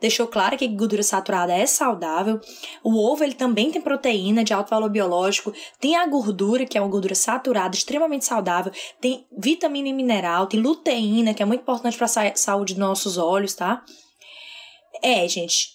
deixou 0.00 0.26
claro 0.26 0.56
que 0.56 0.66
gordura 0.68 1.02
saturada 1.02 1.52
é 1.52 1.66
saudável. 1.66 2.40
O 2.82 2.96
ovo 2.96 3.24
ele 3.24 3.34
também 3.34 3.70
tem 3.70 3.80
proteína 3.80 4.44
de 4.44 4.52
alto 4.52 4.70
valor 4.70 4.90
biológico, 4.90 5.52
tem 5.80 5.96
a 5.96 6.06
gordura, 6.06 6.66
que 6.66 6.76
é 6.76 6.80
uma 6.80 6.90
gordura 6.90 7.14
saturada, 7.14 7.76
extremamente 7.76 8.24
saudável, 8.24 8.72
tem 9.00 9.26
vitamina 9.36 9.88
e 9.88 9.92
mineral, 9.92 10.46
tem 10.46 10.60
luteína, 10.60 11.34
que 11.34 11.42
é 11.42 11.46
muito 11.46 11.62
importante 11.62 11.96
para 11.96 12.06
a 12.06 12.34
saúde 12.34 12.74
dos 12.74 12.80
nossos 12.80 13.18
olhos, 13.18 13.54
tá? 13.54 13.82
É, 15.02 15.26
gente, 15.28 15.74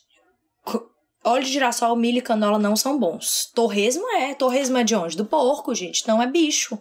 óleo 1.23 1.43
de 1.43 1.51
girassol, 1.51 1.95
milho 1.95 2.19
e 2.19 2.21
canola 2.21 2.57
não 2.57 2.75
são 2.75 2.97
bons. 2.97 3.51
Torresmo 3.53 4.07
é. 4.09 4.33
Torresmo 4.33 4.77
é 4.77 4.83
de 4.83 4.95
onde? 4.95 5.17
Do 5.17 5.25
porco, 5.25 5.73
gente. 5.75 6.07
Não 6.07 6.21
é 6.21 6.27
bicho. 6.27 6.79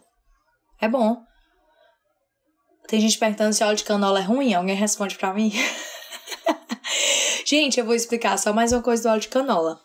É 0.81 0.89
bom. 0.89 1.23
Tem 2.87 3.01
gente 3.01 3.19
perguntando 3.19 3.53
se 3.53 3.63
óleo 3.63 3.77
de 3.77 3.85
canola 3.85 4.21
é 4.21 4.23
ruim. 4.23 4.55
Alguém 4.55 4.75
responde 4.75 5.17
para 5.17 5.35
mim? 5.35 5.53
Gente, 7.49 7.81
eu 7.81 7.87
vou 7.87 7.95
explicar 7.95 8.37
só 8.37 8.53
mais 8.53 8.75
uma 8.75 8.83
coisa 8.83 9.05
do 9.05 9.09
óleo 9.09 9.23
de 9.23 9.29
canola. 9.29 9.81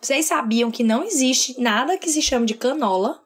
Vocês 0.00 0.26
sabiam 0.26 0.68
que 0.68 0.82
não 0.82 1.04
existe 1.04 1.54
nada 1.60 1.96
que 1.96 2.10
se 2.10 2.20
chame 2.20 2.44
de 2.44 2.54
canola? 2.54 3.20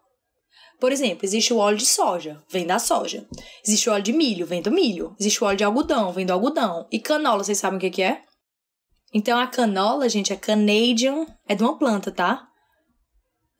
Por 0.78 0.92
exemplo, 0.92 1.24
existe 1.24 1.54
o 1.54 1.56
óleo 1.56 1.78
de 1.78 1.86
soja, 1.86 2.42
vem 2.50 2.66
da 2.66 2.78
soja. 2.78 3.26
Existe 3.66 3.88
o 3.88 3.94
óleo 3.94 4.02
de 4.02 4.12
milho, 4.12 4.44
vem 4.44 4.60
do 4.60 4.70
milho. 4.70 5.16
Existe 5.18 5.42
o 5.42 5.46
óleo 5.46 5.56
de 5.56 5.64
algodão, 5.64 6.12
vem 6.12 6.26
do 6.26 6.34
algodão. 6.34 6.86
E 6.92 7.00
canola, 7.00 7.42
vocês 7.42 7.56
sabem 7.56 7.78
o 7.78 7.90
que, 7.90 8.02
é? 8.02 8.20
Então 9.14 9.38
a 9.38 9.46
canola, 9.46 10.06
gente, 10.06 10.34
é 10.34 10.36
Canadian, 10.36 11.24
é 11.48 11.54
de 11.54 11.62
uma 11.62 11.78
planta, 11.78 12.12
tá? 12.12 12.46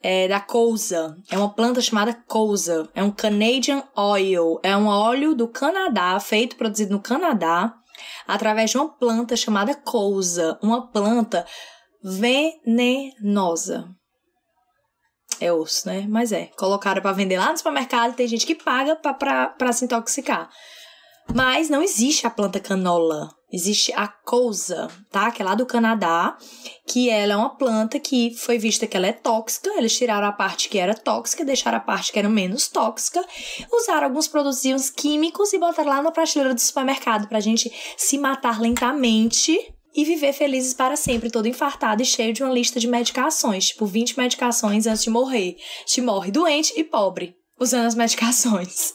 É 0.03 0.29
da 0.29 0.41
cousa. 0.41 1.17
É 1.31 1.39
uma 1.39 1.55
planta 1.55 1.81
chamada 1.81 2.13
cousa. 2.13 2.87
É 2.95 3.03
um 3.03 3.11
Canadian 3.11 3.83
Oil. 3.97 4.61
É 4.63 4.77
um 4.77 4.89
óleo 4.89 5.35
do 5.35 5.49
Canadá, 5.49 6.21
feito, 6.21 6.57
produzido 6.57 6.93
no 6.93 7.01
Canadá 7.01 7.79
através 8.27 8.71
de 8.71 8.79
uma 8.79 8.89
planta 8.89 9.37
chamada 9.37 9.75
cousa, 9.75 10.59
uma 10.63 10.91
planta 10.91 11.47
venenosa. 12.03 13.89
É 15.41 15.53
osso, 15.53 15.89
né? 15.89 16.07
Mas 16.09 16.31
é. 16.33 16.47
Colocaram 16.57 17.03
para 17.03 17.13
vender 17.13 17.39
lá 17.39 17.51
no 17.51 17.57
supermercado, 17.57 18.15
tem 18.15 18.29
gente 18.29 18.47
que 18.47 18.55
paga 18.55 18.97
para 18.97 19.73
se 19.73 19.85
intoxicar. 19.85 20.49
Mas 21.35 21.69
não 21.69 21.83
existe 21.83 22.27
a 22.27 22.31
planta 22.31 22.61
canola. 22.61 23.31
Existe 23.53 23.93
a 23.93 24.09
cousa, 24.09 24.89
tá? 25.11 25.31
Que 25.31 25.43
é 25.43 25.45
lá 25.45 25.55
do 25.55 25.67
Canadá, 25.67 26.39
que 26.87 27.11
ela 27.11 27.35
é 27.35 27.37
uma 27.37 27.55
planta 27.55 28.01
que 28.01 28.35
foi 28.35 28.57
vista 28.57 28.87
que 28.87 28.97
ela 28.97 29.07
é 29.07 29.13
tóxica. 29.13 29.71
Eles 29.77 29.95
tiraram 29.97 30.27
a 30.27 30.33
parte 30.33 30.71
que 30.71 30.79
era 30.79 30.95
tóxica, 30.95 31.45
deixaram 31.45 31.77
a 31.77 31.81
parte 31.81 32.13
que 32.13 32.19
era 32.19 32.31
menos 32.31 32.69
tóxica, 32.69 33.23
usaram 33.71 34.07
alguns 34.07 34.27
produtos 34.27 34.89
químicos 34.89 35.53
e 35.53 35.59
botaram 35.59 35.91
lá 35.91 36.03
na 36.03 36.11
prateleira 36.11 36.55
do 36.55 36.61
supermercado 36.61 37.29
pra 37.29 37.41
gente 37.41 37.71
se 37.95 38.17
matar 38.17 38.59
lentamente 38.59 39.59
e 39.95 40.03
viver 40.03 40.33
felizes 40.33 40.73
para 40.73 40.97
sempre, 40.97 41.31
todo 41.31 41.47
infartado 41.47 42.01
e 42.01 42.07
cheio 42.07 42.33
de 42.33 42.43
uma 42.43 42.55
lista 42.55 42.81
de 42.81 42.89
medicações, 42.89 43.69
tipo 43.69 43.85
20 43.85 44.17
medicações 44.17 44.87
antes 44.87 45.03
de 45.03 45.11
morrer. 45.11 45.57
Te 45.85 46.01
morre 46.01 46.31
doente 46.31 46.73
e 46.75 46.83
pobre, 46.83 47.37
usando 47.61 47.85
as 47.85 47.95
medicações. 47.95 48.95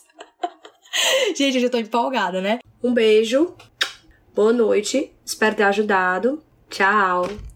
Gente, 1.36 1.56
eu 1.56 1.62
já 1.62 1.70
tô 1.70 1.78
empolgada, 1.78 2.42
né? 2.42 2.60
Um 2.84 2.94
beijo, 2.94 3.56
boa 4.36 4.54
noite, 4.54 5.12
espero 5.26 5.56
ter 5.56 5.64
ajudado. 5.64 6.44
Tchau! 6.70 7.47